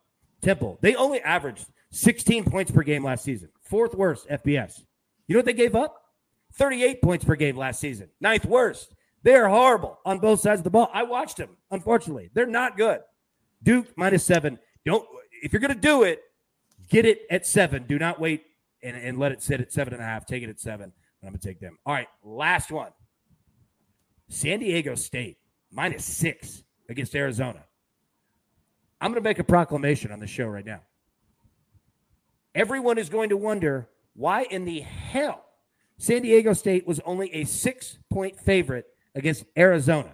Temple, 0.42 0.80
they 0.82 0.96
only 0.96 1.22
averaged 1.22 1.68
16 1.92 2.46
points 2.46 2.72
per 2.72 2.82
game 2.82 3.04
last 3.04 3.24
season 3.24 3.50
fourth 3.62 3.94
worst 3.94 4.28
FBS. 4.28 4.82
You 5.28 5.36
know 5.36 5.40
what 5.40 5.46
they 5.46 5.54
gave 5.54 5.76
up? 5.76 6.02
38 6.56 7.00
points 7.00 7.24
per 7.24 7.36
game 7.36 7.56
last 7.56 7.80
season, 7.80 8.10
ninth 8.20 8.46
worst. 8.46 8.96
They're 9.22 9.48
horrible 9.48 10.00
on 10.04 10.18
both 10.18 10.40
sides 10.40 10.62
of 10.62 10.64
the 10.64 10.72
ball. 10.72 10.90
I 10.92 11.04
watched 11.04 11.38
them. 11.38 11.58
Unfortunately, 11.70 12.32
they're 12.34 12.48
not 12.48 12.76
good. 12.76 13.02
Duke 13.62 13.96
minus 13.96 14.26
seven. 14.26 14.58
Don't 14.84 15.08
if 15.44 15.54
you're 15.54 15.60
going 15.60 15.76
to 15.76 15.80
do 15.80 16.02
it, 16.02 16.24
get 16.89 17.06
it 17.06 17.22
at 17.30 17.46
seven. 17.46 17.86
Do 17.88 18.00
not 18.00 18.19
wait 18.19 18.46
and, 18.82 18.96
and 18.96 19.17
let 19.17 19.32
it 19.32 19.41
sit 19.41 19.62
at 19.62 19.72
seven 19.72 19.93
and 19.93 20.02
a 20.02 20.06
half. 20.06 20.26
Take 20.26 20.43
it 20.43 20.50
at 20.50 20.60
seven. 20.60 20.91
I'm 21.22 21.30
going 21.30 21.39
to 21.39 21.48
take 21.48 21.60
them. 21.60 21.78
All 21.86 21.93
right, 21.93 22.08
last 22.24 22.72
one. 22.72 22.91
San 24.30 24.60
Diego 24.60 24.96
State 24.96 25.38
minus 25.72 26.04
six 26.04 26.63
against 26.89 27.15
Arizona. 27.15 27.63
I'm 29.00 29.12
going 29.12 29.22
to 29.22 29.28
make 29.28 29.39
a 29.39 29.43
proclamation 29.43 30.12
on 30.12 30.19
the 30.19 30.28
show 30.28 30.46
right 30.46 30.65
now 30.65 30.82
everyone 32.56 32.98
is 32.98 33.10
going 33.10 33.30
to 33.30 33.38
wonder 33.38 33.89
why 34.13 34.43
in 34.43 34.65
the 34.65 34.82
hell 34.82 35.46
San 35.98 36.22
Diego 36.22 36.54
State 36.54 36.86
was 36.88 37.00
only 37.06 37.34
a 37.34 37.43
six 37.46 37.98
point 38.12 38.39
favorite 38.39 38.86
against 39.15 39.46
Arizona. 39.58 40.12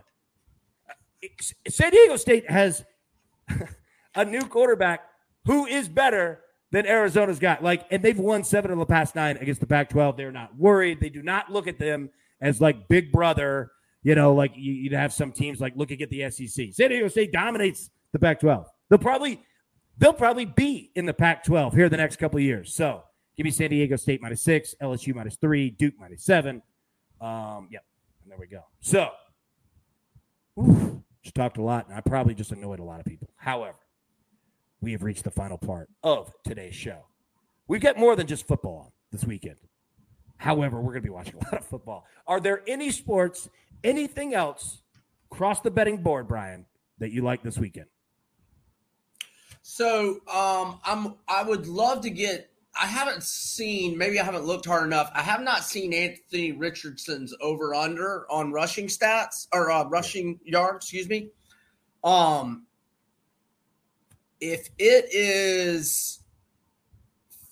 San 1.68 1.92
Diego 1.92 2.16
State 2.16 2.50
has 2.50 2.86
a 4.16 4.26
new 4.26 4.42
quarterback 4.42 5.02
who 5.46 5.66
is 5.66 5.90
better 5.90 6.42
than 6.72 6.86
Arizona's 6.86 7.40
got. 7.40 7.64
Like, 7.64 7.86
and 7.92 8.04
they've 8.04 8.18
won 8.18 8.44
seven 8.44 8.72
of 8.72 8.78
the 8.78 8.86
past 8.86 9.16
nine 9.16 9.38
against 9.38 9.62
the 9.62 9.68
Pac 9.68 9.90
12. 9.90 10.18
They're 10.18 10.32
not 10.32 10.56
worried. 10.58 11.00
They 11.00 11.10
do 11.10 11.22
not 11.22 11.52
look 11.52 11.68
at 11.68 11.80
them 11.80 12.10
as 12.42 12.62
like 12.62 12.88
big 12.88 13.12
brother, 13.12 13.72
you 14.04 14.16
know, 14.16 14.34
like 14.34 14.52
you'd 14.56 14.94
have 14.94 15.14
some 15.14 15.32
teams 15.32 15.60
like 15.60 15.74
looking 15.76 16.02
at 16.02 16.10
the 16.10 16.30
SEC. 16.30 16.68
San 16.72 16.90
Diego 16.90 17.08
State 17.08 17.32
dominates 17.32 17.90
the 18.14 18.20
Pac 18.20 18.40
12. 18.40 18.68
They'll 18.90 19.00
probably 19.00 19.42
they'll 19.98 20.14
probably 20.14 20.46
be 20.46 20.92
in 20.96 21.06
the 21.06 21.14
Pac 21.14 21.44
12 21.44 21.74
here 21.74 21.90
the 21.90 21.98
next 21.98 22.18
couple 22.18 22.40
years. 22.40 22.74
So 22.74 23.04
give 23.36 23.44
me 23.44 23.52
San 23.52 23.70
Diego 23.70 23.96
State 23.96 24.22
minus 24.22 24.42
six, 24.42 24.76
LSU 24.82 25.14
minus 25.16 25.36
three, 25.36 25.70
Duke 25.70 25.96
minus 26.00 26.24
seven. 26.24 26.62
Um, 27.20 27.68
yep. 27.72 27.84
And 28.24 28.32
there 28.32 28.38
we 28.38 28.48
go. 28.48 28.62
So, 28.80 29.10
whew, 30.56 31.04
just 31.24 31.36
talked 31.36 31.58
a 31.58 31.62
lot, 31.62 31.88
and 31.88 31.98
I 31.98 32.02
probably 32.02 32.34
just 32.34 32.52
annoyed 32.52 32.80
a 32.80 32.84
lot 32.84 33.00
of 33.00 33.06
people. 33.06 33.30
However, 33.36 33.78
we 34.82 34.92
have 34.94 35.04
reached 35.04 35.24
the 35.24 35.32
final 35.32 35.58
part 35.58 35.90
of 36.04 36.34
today's 36.44 36.76
show. 36.76 37.06
We've 37.68 37.82
got 37.82 37.98
more 37.98 38.16
than 38.16 38.28
just 38.28 38.48
football 38.48 38.94
this 39.12 39.26
weekend. 39.26 39.58
However, 40.38 40.78
we're 40.78 40.94
going 40.94 41.04
to 41.04 41.08
be 41.08 41.10
watching 41.10 41.36
a 41.36 41.46
lot 41.46 41.54
of 41.56 41.66
football. 41.66 42.06
Are 42.26 42.40
there 42.40 42.64
any 42.68 42.92
sports, 42.92 43.50
anything 43.84 44.34
else 44.34 44.82
across 45.32 45.62
the 45.62 45.70
betting 45.70 45.98
board, 45.98 46.28
Brian, 46.28 46.66
that 47.00 47.12
you 47.12 47.22
like 47.24 47.44
this 47.44 47.58
weekend? 47.58 47.88
So 49.62 50.22
um, 50.34 50.80
I'm 50.86 51.16
I 51.28 51.44
would 51.44 51.68
love 51.68 52.02
to 52.02 52.10
get. 52.10 52.50
I 52.80 52.86
haven't 52.86 53.24
seen. 53.24 53.98
Maybe 53.98 54.20
I 54.20 54.24
haven't 54.24 54.46
looked 54.46 54.66
hard 54.66 54.86
enough. 54.86 55.12
I 55.14 55.22
have 55.22 55.42
not 55.42 55.64
seen 55.64 55.94
Anthony 55.94 56.54
Richardson's 56.54 57.36
over 57.42 57.76
under 57.76 58.26
on 58.32 58.54
rushing 58.54 58.88
stats 58.88 59.48
or 59.54 59.70
uh, 59.70 59.84
rushing 59.86 60.40
yards. 60.44 60.86
Excuse 60.86 61.10
me. 61.10 61.30
Um, 62.04 62.66
if 64.40 64.70
it 64.78 65.08
is 65.12 66.20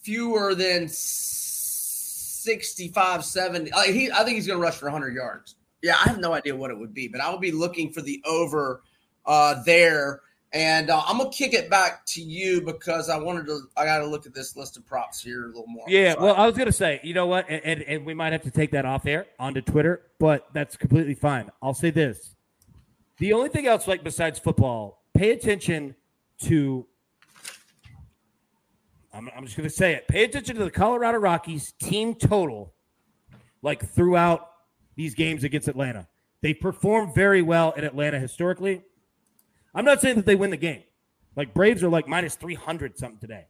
fewer 0.02 0.56
than 0.56 0.88
65, 0.88 3.26
70, 3.26 3.72
like 3.72 3.90
he, 3.90 4.10
I 4.12 4.24
think 4.24 4.36
he's 4.36 4.48
going 4.48 4.60
to 4.60 4.64
rush 4.64 4.76
for 4.76 4.86
100 4.86 5.14
yards. 5.14 5.56
Yeah, 5.82 5.96
I 5.96 6.10
have 6.10 6.20
no 6.20 6.34
idea 6.34 6.56
what 6.56 6.72
it 6.72 6.80
would 6.80 6.94
be, 6.94 7.08
but 7.08 7.22
I 7.22 7.30
will 7.30 7.40
be 7.40 7.52
looking 7.52 7.92
for 7.92 8.02
the 8.02 8.22
over 8.26 8.82
uh, 9.26 9.62
there. 9.64 10.22
And 10.54 10.90
uh, 10.90 11.04
I'm 11.06 11.18
gonna 11.18 11.30
kick 11.30 11.54
it 11.54 11.70
back 11.70 12.06
to 12.08 12.22
you 12.22 12.62
because 12.62 13.10
I 13.10 13.18
wanted 13.18 13.48
to. 13.48 13.64
I 13.76 13.84
got 13.84 14.00
to 14.00 14.08
look 14.08 14.26
at 14.26 14.34
this 14.34 14.56
list 14.56 14.78
of 14.78 14.86
props 14.86 15.22
here 15.22 15.44
a 15.44 15.48
little 15.48 15.68
more. 15.68 15.84
Yeah, 15.90 16.16
well, 16.18 16.36
I 16.36 16.46
was 16.46 16.58
gonna 16.58 16.72
say, 16.72 17.02
you 17.04 17.14
know 17.14 17.26
what, 17.26 17.50
and, 17.50 17.62
and, 17.66 17.82
and, 17.82 18.06
we 18.06 18.14
might 18.14 18.32
have 18.32 18.44
to 18.44 18.52
take 18.52 18.72
that 18.72 18.86
off 18.86 19.06
air 19.06 19.26
onto 19.38 19.60
Twitter, 19.60 20.04
but 20.20 20.48
that's 20.54 20.78
completely 20.78 21.16
fine. 21.16 21.52
I'll 21.62 21.74
say 21.74 21.90
this: 21.90 22.34
the 23.18 23.34
only 23.34 23.50
thing 23.50 23.68
else, 23.68 23.90
like 23.90 24.06
besides 24.06 24.40
football, 24.40 25.04
pay 25.14 25.32
attention 25.32 25.96
to. 26.42 26.88
I'm, 29.14 29.30
I'm 29.36 29.46
just 29.46 29.58
gonna 29.58 29.70
say 29.70 29.94
it. 29.94 30.08
Pay 30.08 30.24
attention 30.24 30.56
to 30.58 30.64
the 30.64 30.72
Colorado 30.72 31.18
Rockies 31.18 31.74
team 31.74 32.16
total, 32.16 32.74
like 33.62 33.84
throughout 33.84 34.50
these 34.96 35.16
games 35.16 35.44
against 35.44 35.68
Atlanta. 35.68 36.08
They 36.42 36.54
perform 36.54 37.14
very 37.14 37.42
well 37.42 37.72
in 37.72 37.84
Atlanta 37.84 38.20
historically. 38.20 38.84
I'm 39.74 39.86
not 39.86 40.02
saying 40.02 40.16
that 40.18 40.26
they 40.26 40.36
win 40.36 40.50
the 40.50 40.58
game. 40.58 40.84
Like 41.36 41.54
Braves 41.54 41.84
are 41.84 41.90
like 41.90 42.08
minus 42.08 42.36
300 42.36 42.98
something 42.98 43.20
today. 43.20 43.46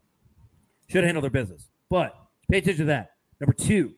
Should 0.89 1.03
handle 1.03 1.21
their 1.21 1.31
business. 1.31 1.69
But 1.89 2.15
pay 2.49 2.59
attention 2.59 2.85
to 2.85 2.91
that. 2.91 3.11
Number 3.39 3.53
two, 3.53 3.93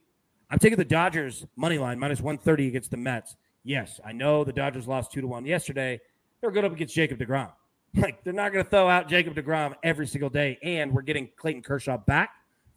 I'm 0.49 0.59
taking 0.59 0.77
the 0.77 0.85
Dodgers 0.85 1.45
money 1.55 1.77
line 1.77 1.99
minus 1.99 2.21
130 2.21 2.67
against 2.67 2.91
the 2.91 2.97
Mets. 2.97 3.35
Yes, 3.63 3.99
I 4.05 4.11
know 4.11 4.43
the 4.43 4.53
Dodgers 4.53 4.87
lost 4.87 5.11
two 5.11 5.21
to 5.21 5.27
one 5.27 5.45
yesterday. 5.45 5.99
They're 6.41 6.51
good 6.51 6.65
up 6.65 6.71
against 6.71 6.95
Jacob 6.95 7.19
DeGrom. 7.19 7.51
Like 7.95 8.23
they're 8.23 8.33
not 8.33 8.53
going 8.53 8.63
to 8.63 8.69
throw 8.69 8.87
out 8.87 9.09
Jacob 9.09 9.35
DeGrom 9.35 9.73
every 9.81 10.05
single 10.05 10.29
day. 10.29 10.59
And 10.61 10.93
we're 10.93 11.01
getting 11.01 11.29
Clayton 11.35 11.63
Kershaw 11.63 11.97
back 11.97 12.29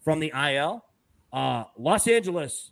from 0.03 0.21
the 0.21 0.33
IL. 0.35 0.85
Uh, 1.33 1.65
Los 1.77 2.07
Angeles 2.07 2.71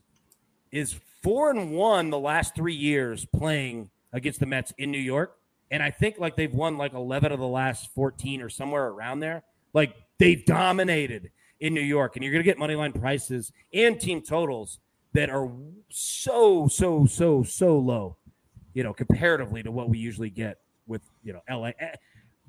is 0.72 0.98
four 1.22 1.50
and 1.50 1.72
one 1.72 2.08
the 2.08 2.18
last 2.18 2.54
three 2.54 2.74
years 2.74 3.26
playing 3.26 3.90
against 4.12 4.40
the 4.40 4.46
Mets 4.46 4.72
in 4.78 4.90
New 4.90 4.98
York 4.98 5.36
and 5.70 5.82
I 5.82 5.90
think 5.90 6.18
like 6.18 6.36
they've 6.36 6.52
won 6.52 6.76
like 6.76 6.94
11 6.94 7.32
of 7.32 7.38
the 7.38 7.46
last 7.46 7.92
14 7.94 8.42
or 8.42 8.48
somewhere 8.48 8.88
around 8.88 9.20
there. 9.20 9.44
Like 9.72 9.94
they've 10.18 10.44
dominated 10.44 11.30
in 11.60 11.74
New 11.74 11.80
York, 11.80 12.16
and 12.16 12.24
you're 12.24 12.32
going 12.32 12.42
to 12.42 12.48
get 12.48 12.58
money 12.58 12.74
line 12.74 12.92
prices 12.92 13.52
and 13.72 14.00
team 14.00 14.22
totals 14.22 14.78
that 15.12 15.30
are 15.30 15.50
so 15.90 16.66
so 16.68 17.06
so 17.06 17.42
so 17.42 17.78
low, 17.78 18.16
you 18.74 18.82
know, 18.82 18.92
comparatively 18.92 19.62
to 19.62 19.70
what 19.70 19.88
we 19.88 19.98
usually 19.98 20.30
get 20.30 20.58
with 20.86 21.02
you 21.22 21.32
know 21.32 21.42
LA. 21.48 21.70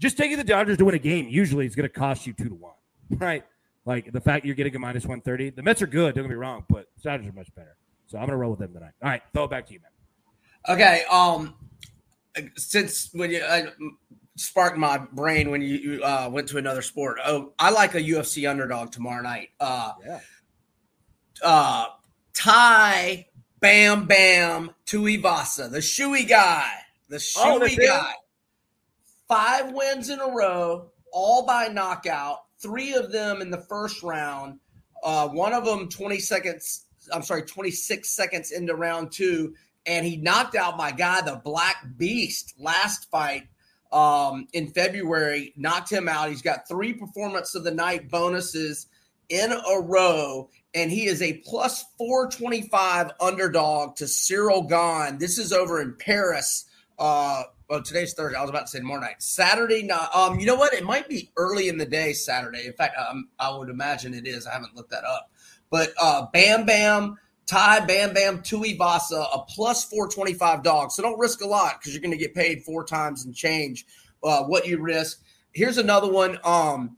Just 0.02 0.18
taking 0.18 0.38
the 0.38 0.44
Dodgers 0.44 0.78
to 0.78 0.86
win 0.86 0.96
a 0.96 1.00
game 1.00 1.28
usually 1.30 1.68
is 1.68 1.76
going 1.76 1.88
to 1.88 1.94
cost 1.94 2.26
you 2.26 2.34
two 2.34 2.50
to 2.50 2.56
one, 2.56 2.74
right? 3.12 3.46
Like 3.86 4.12
the 4.12 4.20
fact 4.20 4.46
you're 4.46 4.56
getting 4.56 4.76
a 4.76 4.80
minus 4.80 5.04
130. 5.04 5.52
The 5.52 5.62
Mets 5.62 5.82
are 5.84 5.88
good, 5.88 6.16
don't 6.16 6.24
get 6.24 6.30
me 6.30 6.36
wrong, 6.36 6.66
but 6.68 6.88
the 6.98 7.04
Dodgers 7.04 7.28
are 7.28 7.34
much 7.34 7.54
better. 7.54 7.78
So 8.08 8.18
I'm 8.18 8.24
going 8.24 8.32
to 8.32 8.38
roll 8.38 8.50
with 8.50 8.60
them 8.60 8.74
tonight. 8.74 8.94
All 9.02 9.10
right, 9.10 9.22
throw 9.32 9.44
it 9.44 9.52
back 9.52 9.68
to 9.68 9.74
you, 9.74 9.80
man. 9.80 10.76
Okay. 10.76 11.04
Um, 11.10 11.54
since 12.58 13.10
when 13.14 13.30
you 13.30 13.42
uh, 13.42 13.68
sparked 14.38 14.78
my 14.78 14.98
brain 14.98 15.52
when 15.52 15.62
you, 15.62 16.02
uh, 16.04 16.30
went 16.32 16.48
to 16.50 16.58
another 16.58 16.82
sport. 16.82 17.20
Oh, 17.24 17.54
I 17.60 17.70
like 17.70 17.94
a 17.94 18.02
UFC 18.02 18.50
underdog 18.50 18.92
tomorrow 18.92 19.22
night. 19.22 19.50
Uh, 19.60 19.94
yeah. 20.06 20.20
Uh, 21.44 21.86
Tai 22.34 23.28
Bam 23.60 24.06
Bam 24.08 24.72
Tuivasa, 24.86 25.70
the 25.70 25.80
shoey 25.80 26.28
guy, 26.28 26.72
the 27.08 27.18
oh, 27.38 27.60
shoey 27.60 27.78
oh, 27.80 27.88
guy. 27.88 28.14
Five 29.32 29.72
wins 29.72 30.10
in 30.10 30.20
a 30.20 30.30
row, 30.30 30.92
all 31.14 31.46
by 31.46 31.70
knockout. 31.70 32.40
Three 32.60 32.94
of 32.96 33.14
them 33.14 33.42
in 33.42 33.50
the 33.50 33.62
first 33.62 34.04
round. 34.04 34.60
Uh, 35.02 35.30
one 35.30 35.54
of 35.54 35.64
them 35.64 35.88
20 35.88 36.20
seconds. 36.20 36.86
I'm 37.14 37.24
sorry, 37.24 37.44
26 37.44 38.10
seconds 38.10 38.52
into 38.52 38.76
round 38.76 39.12
two 39.14 39.56
and 39.86 40.06
he 40.06 40.18
knocked 40.18 40.56
out 40.56 40.78
my 40.78 40.92
guy, 40.92 41.22
the 41.22 41.42
Black 41.44 41.78
Beast, 41.98 42.54
last 42.60 43.10
fight 43.10 43.48
um, 43.92 44.48
in 44.54 44.68
February. 44.68 45.54
Knocked 45.56 45.92
him 45.92 46.08
out. 46.08 46.30
He's 46.30 46.42
got 46.42 46.68
three 46.68 46.94
performance 46.94 47.56
of 47.56 47.64
the 47.64 47.72
night 47.72 48.10
bonuses 48.10 48.88
in 49.30 49.52
a 49.52 49.80
row, 49.80 50.50
and 50.74 50.92
he 50.92 51.06
is 51.06 51.22
a 51.22 51.42
plus 51.46 51.86
425 51.98 53.12
underdog 53.20 53.96
to 53.96 54.06
Ciryl 54.06 54.68
Gane. 54.68 55.18
This 55.20 55.38
is 55.38 55.54
over 55.54 55.82
in 55.82 55.96
Paris. 55.98 56.66
Uh, 57.00 57.44
well, 57.72 57.82
today's 57.82 58.14
Thursday. 58.14 58.38
I 58.38 58.42
was 58.42 58.50
about 58.50 58.66
to 58.66 58.68
say 58.68 58.80
tomorrow 58.80 59.00
night. 59.00 59.24
Saturday 59.24 59.82
night. 59.82 60.10
Um, 60.14 60.38
you 60.38 60.46
know 60.46 60.56
what? 60.56 60.74
It 60.74 60.84
might 60.84 61.08
be 61.08 61.32
early 61.38 61.70
in 61.70 61.78
the 61.78 61.86
day 61.86 62.12
Saturday. 62.12 62.68
In 62.68 62.74
fact, 62.74 62.98
um, 62.98 63.30
I 63.40 63.56
would 63.56 63.70
imagine 63.70 64.14
it 64.14 64.28
is. 64.28 64.46
I 64.46 64.52
haven't 64.52 64.76
looked 64.76 64.92
that 64.92 65.06
up. 65.06 65.32
But 65.70 65.94
uh, 65.98 66.26
Bam 66.34 66.66
Bam 66.66 67.16
Tai 67.46 67.86
Bam 67.86 68.14
Bam 68.14 68.40
Tuivasa, 68.40 69.26
a 69.34 69.46
plus 69.48 69.86
425 69.86 70.64
dog. 70.64 70.92
So 70.92 71.02
don't 71.02 71.18
risk 71.18 71.42
a 71.44 71.48
lot 71.48 71.80
because 71.80 71.94
you're 71.94 72.02
going 72.02 72.12
to 72.12 72.18
get 72.18 72.36
paid 72.36 72.62
four 72.62 72.84
times 72.84 73.24
and 73.24 73.34
change 73.34 73.86
uh, 74.22 74.44
what 74.44 74.68
you 74.68 74.78
risk. 74.78 75.24
Here's 75.54 75.78
another 75.78 76.12
one. 76.12 76.40
Um, 76.44 76.98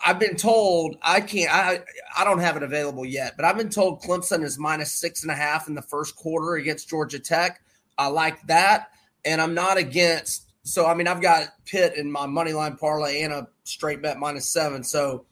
I've 0.00 0.18
been 0.18 0.36
told 0.36 0.96
I 1.02 1.20
can't. 1.20 1.54
I 1.54 1.80
I 2.16 2.24
don't 2.24 2.38
have 2.38 2.56
it 2.56 2.62
available 2.62 3.04
yet, 3.04 3.34
but 3.36 3.44
I've 3.44 3.58
been 3.58 3.68
told 3.68 4.00
Clemson 4.00 4.44
is 4.44 4.58
minus 4.58 4.92
six 4.92 5.20
and 5.20 5.30
a 5.30 5.34
half 5.34 5.68
in 5.68 5.74
the 5.74 5.82
first 5.82 6.16
quarter 6.16 6.54
against 6.54 6.88
Georgia 6.88 7.18
Tech. 7.18 7.60
I 7.98 8.06
like 8.06 8.46
that, 8.46 8.88
and 9.24 9.40
I'm 9.40 9.54
not 9.54 9.76
against. 9.76 10.50
So 10.62 10.86
I 10.86 10.94
mean, 10.94 11.06
I've 11.06 11.22
got 11.22 11.48
Pitt 11.66 11.96
in 11.96 12.10
my 12.10 12.26
money 12.26 12.52
line 12.52 12.76
parlay 12.76 13.22
and 13.22 13.32
a 13.32 13.48
straight 13.64 14.02
bet 14.02 14.18
minus 14.18 14.48
seven. 14.50 14.82
So 14.82 15.26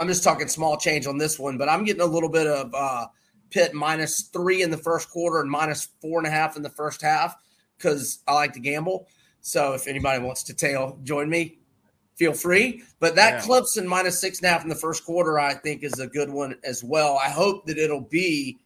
I'm 0.00 0.08
just 0.08 0.24
talking 0.24 0.48
small 0.48 0.76
change 0.76 1.06
on 1.06 1.18
this 1.18 1.38
one, 1.38 1.58
but 1.58 1.68
I'm 1.68 1.84
getting 1.84 2.02
a 2.02 2.06
little 2.06 2.30
bit 2.30 2.46
of. 2.46 2.74
Uh, 2.74 3.06
Pitt 3.54 3.72
minus 3.72 4.22
three 4.22 4.62
in 4.62 4.70
the 4.72 4.76
first 4.76 5.08
quarter 5.10 5.40
and 5.40 5.48
minus 5.48 5.88
four 6.02 6.18
and 6.18 6.26
a 6.26 6.30
half 6.30 6.56
in 6.56 6.62
the 6.64 6.70
first 6.70 7.00
half 7.00 7.36
because 7.78 8.18
I 8.26 8.34
like 8.34 8.52
to 8.54 8.60
gamble. 8.60 9.06
So 9.42 9.74
if 9.74 9.86
anybody 9.86 10.20
wants 10.20 10.42
to 10.44 10.54
tail, 10.54 10.98
join 11.04 11.28
me. 11.28 11.58
Feel 12.16 12.32
free. 12.32 12.82
But 12.98 13.14
that 13.14 13.34
yeah. 13.34 13.40
Clemson 13.42 13.86
minus 13.86 14.20
six 14.20 14.38
and 14.38 14.46
a 14.46 14.48
half 14.48 14.64
in 14.64 14.68
the 14.68 14.74
first 14.74 15.04
quarter, 15.04 15.38
I 15.38 15.54
think, 15.54 15.84
is 15.84 16.00
a 16.00 16.08
good 16.08 16.30
one 16.30 16.56
as 16.64 16.82
well. 16.82 17.16
I 17.16 17.28
hope 17.28 17.66
that 17.66 17.78
it'll 17.78 18.00
be 18.00 18.58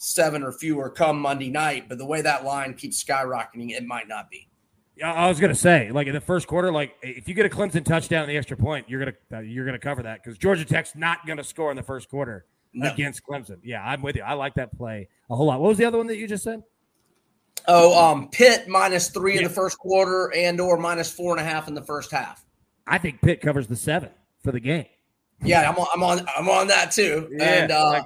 seven 0.00 0.42
or 0.42 0.50
fewer 0.50 0.88
come 0.90 1.20
Monday 1.20 1.50
night. 1.50 1.88
But 1.88 1.98
the 1.98 2.06
way 2.06 2.22
that 2.22 2.44
line 2.44 2.74
keeps 2.74 3.02
skyrocketing, 3.02 3.70
it 3.70 3.86
might 3.86 4.08
not 4.08 4.30
be. 4.30 4.48
Yeah, 4.96 5.12
I 5.12 5.28
was 5.28 5.40
gonna 5.40 5.54
say, 5.54 5.90
like 5.90 6.08
in 6.08 6.12
the 6.12 6.20
first 6.20 6.46
quarter, 6.46 6.72
like 6.72 6.94
if 7.02 7.26
you 7.26 7.34
get 7.34 7.46
a 7.46 7.48
Clemson 7.48 7.84
touchdown 7.84 8.24
in 8.24 8.28
the 8.28 8.36
extra 8.36 8.56
point, 8.56 8.88
you're 8.88 9.00
gonna 9.00 9.16
uh, 9.32 9.40
you're 9.40 9.64
gonna 9.64 9.78
cover 9.78 10.02
that 10.02 10.22
because 10.22 10.36
Georgia 10.36 10.64
Tech's 10.64 10.94
not 10.94 11.26
gonna 11.26 11.44
score 11.44 11.70
in 11.70 11.76
the 11.76 11.82
first 11.82 12.10
quarter 12.10 12.44
no. 12.74 12.92
against 12.92 13.22
Clemson. 13.24 13.58
Yeah, 13.62 13.82
I'm 13.82 14.02
with 14.02 14.16
you. 14.16 14.22
I 14.22 14.34
like 14.34 14.54
that 14.54 14.76
play 14.76 15.08
a 15.30 15.36
whole 15.36 15.46
lot. 15.46 15.60
What 15.60 15.68
was 15.68 15.78
the 15.78 15.86
other 15.86 15.96
one 15.96 16.06
that 16.08 16.18
you 16.18 16.28
just 16.28 16.44
said? 16.44 16.62
Oh, 17.66 17.98
um, 17.98 18.28
Pitt 18.28 18.68
minus 18.68 19.08
three 19.08 19.34
yeah. 19.34 19.38
in 19.38 19.44
the 19.44 19.50
first 19.50 19.78
quarter 19.78 20.32
and 20.34 20.60
or 20.60 20.76
minus 20.76 21.10
four 21.10 21.36
and 21.36 21.46
a 21.46 21.48
half 21.48 21.68
in 21.68 21.74
the 21.74 21.82
first 21.82 22.10
half. 22.10 22.44
I 22.86 22.98
think 22.98 23.22
Pitt 23.22 23.40
covers 23.40 23.68
the 23.68 23.76
seven 23.76 24.10
for 24.42 24.52
the 24.52 24.60
game. 24.60 24.86
Yeah, 25.42 25.70
I'm 25.70 25.76
on. 25.76 25.86
I'm 25.94 26.02
on. 26.02 26.26
I'm 26.36 26.48
on 26.50 26.66
that 26.66 26.90
too. 26.90 27.28
Yeah, 27.32 27.44
and 27.44 27.72
uh, 27.72 27.86
like, 27.86 28.04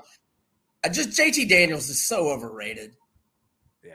just 0.88 1.10
JT 1.10 1.48
Daniels 1.48 1.88
is 1.88 2.06
so 2.06 2.28
overrated. 2.30 2.94
Yeah, 3.84 3.94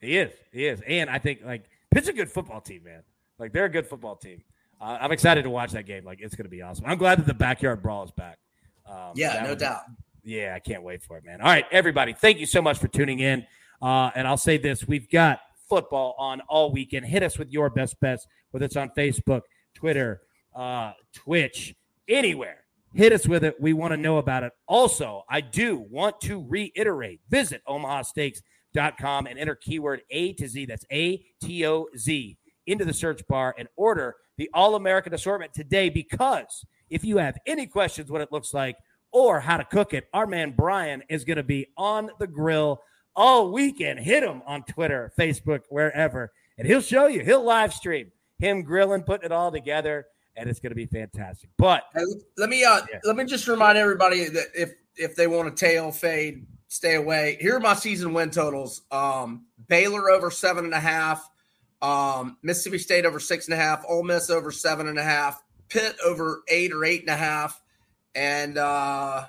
he 0.00 0.18
is. 0.18 0.32
He 0.52 0.66
is. 0.66 0.80
And 0.86 1.10
I 1.10 1.18
think 1.18 1.40
like 1.44 1.64
Pitt's 1.90 2.08
a 2.08 2.12
good 2.12 2.30
football 2.30 2.60
team, 2.60 2.84
man. 2.84 3.02
Like 3.38 3.52
they're 3.52 3.66
a 3.66 3.70
good 3.70 3.86
football 3.86 4.16
team. 4.16 4.42
Uh, 4.80 4.98
I'm 5.00 5.12
excited 5.12 5.42
to 5.44 5.50
watch 5.50 5.72
that 5.72 5.86
game. 5.86 6.04
Like 6.04 6.20
it's 6.20 6.34
going 6.34 6.44
to 6.44 6.50
be 6.50 6.62
awesome. 6.62 6.84
I'm 6.86 6.98
glad 6.98 7.18
that 7.18 7.26
the 7.26 7.34
backyard 7.34 7.82
brawl 7.82 8.04
is 8.04 8.10
back. 8.10 8.38
Um, 8.86 9.12
yeah, 9.14 9.42
no 9.42 9.54
doubt. 9.54 9.82
Yeah, 10.22 10.54
I 10.54 10.58
can't 10.58 10.82
wait 10.82 11.02
for 11.02 11.16
it, 11.18 11.24
man. 11.24 11.40
All 11.40 11.46
right, 11.46 11.64
everybody, 11.70 12.12
thank 12.12 12.38
you 12.38 12.46
so 12.46 12.60
much 12.60 12.78
for 12.78 12.88
tuning 12.88 13.20
in. 13.20 13.46
Uh, 13.80 14.10
and 14.14 14.26
I'll 14.26 14.36
say 14.36 14.58
this 14.58 14.86
we've 14.86 15.08
got 15.10 15.40
football 15.68 16.14
on 16.18 16.40
all 16.42 16.72
weekend. 16.72 17.06
Hit 17.06 17.22
us 17.22 17.38
with 17.38 17.50
your 17.50 17.70
best 17.70 17.98
bets, 18.00 18.26
whether 18.50 18.66
it's 18.66 18.76
on 18.76 18.90
Facebook, 18.90 19.42
Twitter, 19.74 20.22
uh, 20.54 20.92
Twitch, 21.12 21.74
anywhere. 22.08 22.65
Hit 22.94 23.12
us 23.12 23.26
with 23.26 23.44
it. 23.44 23.60
We 23.60 23.72
want 23.72 23.92
to 23.92 23.96
know 23.96 24.18
about 24.18 24.42
it. 24.42 24.52
Also, 24.66 25.24
I 25.28 25.40
do 25.40 25.84
want 25.90 26.20
to 26.22 26.44
reiterate 26.48 27.20
visit 27.28 27.62
omahasteaks.com 27.68 29.26
and 29.26 29.38
enter 29.38 29.54
keyword 29.54 30.02
A 30.10 30.32
to 30.34 30.48
Z. 30.48 30.66
That's 30.66 30.84
A 30.90 31.24
T 31.42 31.66
O 31.66 31.88
Z 31.96 32.36
into 32.66 32.84
the 32.84 32.94
search 32.94 33.26
bar 33.28 33.54
and 33.58 33.68
order 33.76 34.16
the 34.38 34.50
All 34.54 34.74
American 34.74 35.14
assortment 35.14 35.52
today 35.54 35.88
because 35.88 36.64
if 36.90 37.04
you 37.04 37.18
have 37.18 37.36
any 37.46 37.66
questions 37.66 38.10
what 38.10 38.20
it 38.20 38.32
looks 38.32 38.54
like, 38.54 38.76
or 39.12 39.40
how 39.40 39.56
to 39.56 39.64
cook 39.64 39.94
it, 39.94 40.08
our 40.12 40.26
man 40.26 40.52
Brian 40.54 41.02
is 41.08 41.24
going 41.24 41.38
to 41.38 41.42
be 41.42 41.66
on 41.76 42.10
the 42.18 42.26
grill 42.26 42.82
all 43.14 43.50
weekend. 43.50 43.98
Hit 44.00 44.22
him 44.22 44.42
on 44.46 44.62
Twitter, 44.64 45.12
Facebook, 45.18 45.62
wherever, 45.70 46.32
and 46.58 46.66
he'll 46.66 46.82
show 46.82 47.06
you. 47.06 47.24
He'll 47.24 47.44
live 47.44 47.72
stream 47.72 48.12
him 48.38 48.62
grilling, 48.62 49.02
putting 49.02 49.24
it 49.24 49.32
all 49.32 49.50
together, 49.50 50.06
and 50.36 50.48
it's 50.48 50.60
going 50.60 50.70
to 50.70 50.76
be 50.76 50.86
fantastic. 50.86 51.50
But 51.56 51.84
Hey, 51.94 52.02
let 52.36 52.48
me 52.48 52.64
uh 52.64 52.80
Yeah. 52.92 53.00
let 53.04 53.16
me 53.16 53.24
just 53.24 53.48
remind 53.48 53.78
everybody 53.78 54.28
that 54.28 54.46
if 54.54 54.72
if 54.96 55.16
they 55.16 55.26
want 55.26 55.54
to 55.54 55.64
tail 55.64 55.90
fade, 55.92 56.46
stay 56.68 56.94
away. 56.94 57.36
Here 57.40 57.56
are 57.56 57.60
my 57.60 57.74
season 57.74 58.12
win 58.12 58.30
totals. 58.30 58.82
Um 58.90 59.46
Baylor 59.68 60.10
over 60.10 60.30
seven 60.30 60.64
and 60.64 60.74
a 60.74 60.80
half, 60.80 61.28
um, 61.82 62.36
Mississippi 62.42 62.78
State 62.78 63.04
over 63.04 63.18
six 63.18 63.46
and 63.46 63.54
a 63.54 63.56
half, 63.56 63.84
Ole 63.88 64.04
Miss 64.04 64.30
over 64.30 64.52
seven 64.52 64.86
and 64.88 64.98
a 64.98 65.02
half, 65.02 65.42
Pitt 65.68 65.96
over 66.04 66.42
eight 66.48 66.72
or 66.72 66.84
eight 66.84 67.00
and 67.00 67.10
a 67.10 67.16
half, 67.16 67.60
and 68.14 68.58
uh 68.58 69.24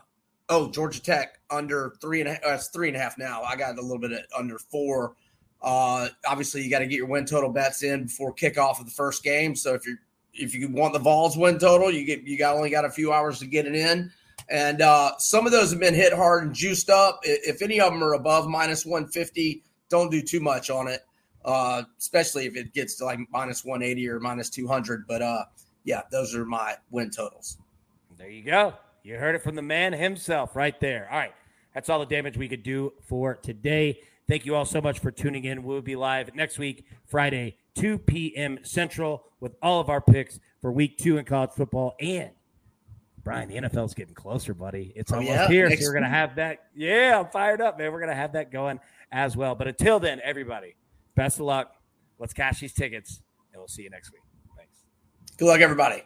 oh 0.50 0.70
Georgia 0.72 1.02
Tech 1.02 1.40
under 1.50 1.96
three 2.02 2.20
and 2.22 2.30
a 2.30 2.34
half. 2.34 2.44
Uh, 2.46 2.54
it's 2.54 2.68
three 2.68 2.88
and 2.90 2.98
a 2.98 3.00
half 3.00 3.18
now. 3.18 3.42
I 3.44 3.56
got 3.56 3.78
a 3.78 3.82
little 3.82 4.00
bit 4.00 4.12
of 4.12 4.20
under 4.38 4.58
four. 4.60 5.16
Uh, 5.62 6.08
obviously, 6.28 6.62
you 6.62 6.70
got 6.70 6.80
to 6.80 6.86
get 6.86 6.98
your 6.98 7.08
win 7.08 7.26
total 7.26 7.50
bets 7.50 7.82
in 7.82 8.04
before 8.04 8.32
kickoff 8.34 8.80
of 8.80 8.86
the 8.86 8.92
first 8.92 9.24
game. 9.24 9.56
So 9.56 9.74
if 9.74 9.86
you're 9.88 9.98
if 10.38 10.54
you 10.54 10.70
want 10.70 10.94
the 10.94 11.00
Vols 11.00 11.38
win 11.38 11.60
total, 11.60 11.92
you 11.92 12.06
get 12.06 12.24
you 12.24 12.38
got 12.38 12.56
only 12.56 12.70
got 12.70 12.86
a 12.86 12.90
few 12.90 13.12
hours 13.12 13.40
to 13.40 13.46
get 13.46 13.66
it 13.66 13.76
in. 13.76 14.12
And 14.50 14.82
uh, 14.82 15.18
some 15.18 15.46
of 15.46 15.52
those 15.52 15.72
have 15.72 15.80
been 15.80 15.94
hit 15.94 16.14
hard 16.14 16.44
and 16.44 16.54
juiced 16.54 16.90
up. 16.90 17.20
If 17.24 17.62
any 17.62 17.82
of 17.82 17.92
them 17.92 18.04
are 18.04 18.14
above 18.14 18.48
minus 18.48 18.86
150, 18.86 19.64
don't 19.90 20.10
do 20.10 20.22
too 20.22 20.40
much 20.40 20.70
on 20.70 20.88
it, 20.88 21.02
uh, 21.44 21.84
especially 22.00 22.46
if 22.46 22.56
it 22.56 22.74
gets 22.74 22.96
to 22.96 23.06
like 23.06 23.20
minus 23.32 23.66
180 23.66 24.08
or 24.08 24.20
minus 24.20 24.50
200. 24.50 25.06
But 25.08 25.22
uh, 25.22 25.44
yeah, 25.84 26.04
those 26.12 26.34
are 26.34 26.46
my 26.46 26.76
win 26.92 27.10
totals. 27.10 27.58
There 28.18 28.30
you 28.30 28.44
go. 28.44 28.74
You 29.04 29.18
heard 29.18 29.36
it 29.36 29.44
from 29.44 29.56
the 29.56 29.62
man 29.62 29.94
himself 29.94 30.56
right 30.56 30.80
there. 30.80 31.08
All 31.12 31.18
right. 31.18 31.34
That's 31.74 31.90
all 31.90 32.00
the 32.00 32.06
damage 32.06 32.38
we 32.38 32.48
could 32.48 32.64
do 32.64 32.94
for 33.04 33.36
today. 33.36 34.00
Thank 34.28 34.46
you 34.46 34.56
all 34.56 34.66
so 34.66 34.82
much 34.82 35.00
for 35.00 35.12
tuning 35.12 35.46
in. 35.46 35.64
We'll 35.64 35.82
be 35.82 35.96
live 35.96 36.34
next 36.36 36.58
week, 36.58 36.86
Friday, 37.06 37.56
2 37.78 37.98
p.m. 38.00 38.60
Central, 38.64 39.24
with 39.40 39.56
all 39.62 39.80
of 39.80 39.90
our 39.90 40.02
picks 40.02 40.40
for 40.62 40.72
week 40.72 40.98
two 40.98 41.18
in 41.18 41.26
college 41.26 41.52
football. 41.52 41.96
And 42.00 42.32
Brian, 43.24 43.50
the 43.50 43.56
NFL's 43.56 43.94
getting 43.94 44.14
closer, 44.16 44.54
buddy. 44.54 44.92
It's 44.96 45.12
Oh, 45.12 45.16
almost 45.18 45.32
yeah? 45.32 45.48
here. 45.48 45.70
Next 45.70 45.82
So 45.84 45.90
we're 45.90 45.94
going 45.94 46.04
to 46.04 46.10
have 46.10 46.36
that. 46.36 46.68
Yeah, 46.76 47.20
I'm 47.20 47.28
fired 47.30 47.62
up, 47.62 47.78
man. 47.78 47.92
We're 47.92 48.00
going 48.00 48.10
to 48.10 48.16
have 48.16 48.34
that 48.34 48.52
going 48.52 48.80
as 49.12 49.36
well. 49.38 49.54
But 49.56 49.68
until 49.68 50.00
then, 50.00 50.20
everybody, 50.24 50.76
best 51.16 51.40
of 51.40 51.46
luck. 51.46 51.74
Let's 52.20 52.34
cash 52.34 52.60
these 52.62 52.74
tickets, 52.74 53.22
and 53.54 53.60
we'll 53.60 53.68
see 53.68 53.84
you 53.84 53.90
next 53.90 54.12
week. 54.12 54.22
Thanks. 54.58 54.78
Good 55.38 55.46
luck, 55.48 55.60
everybody. 55.62 56.04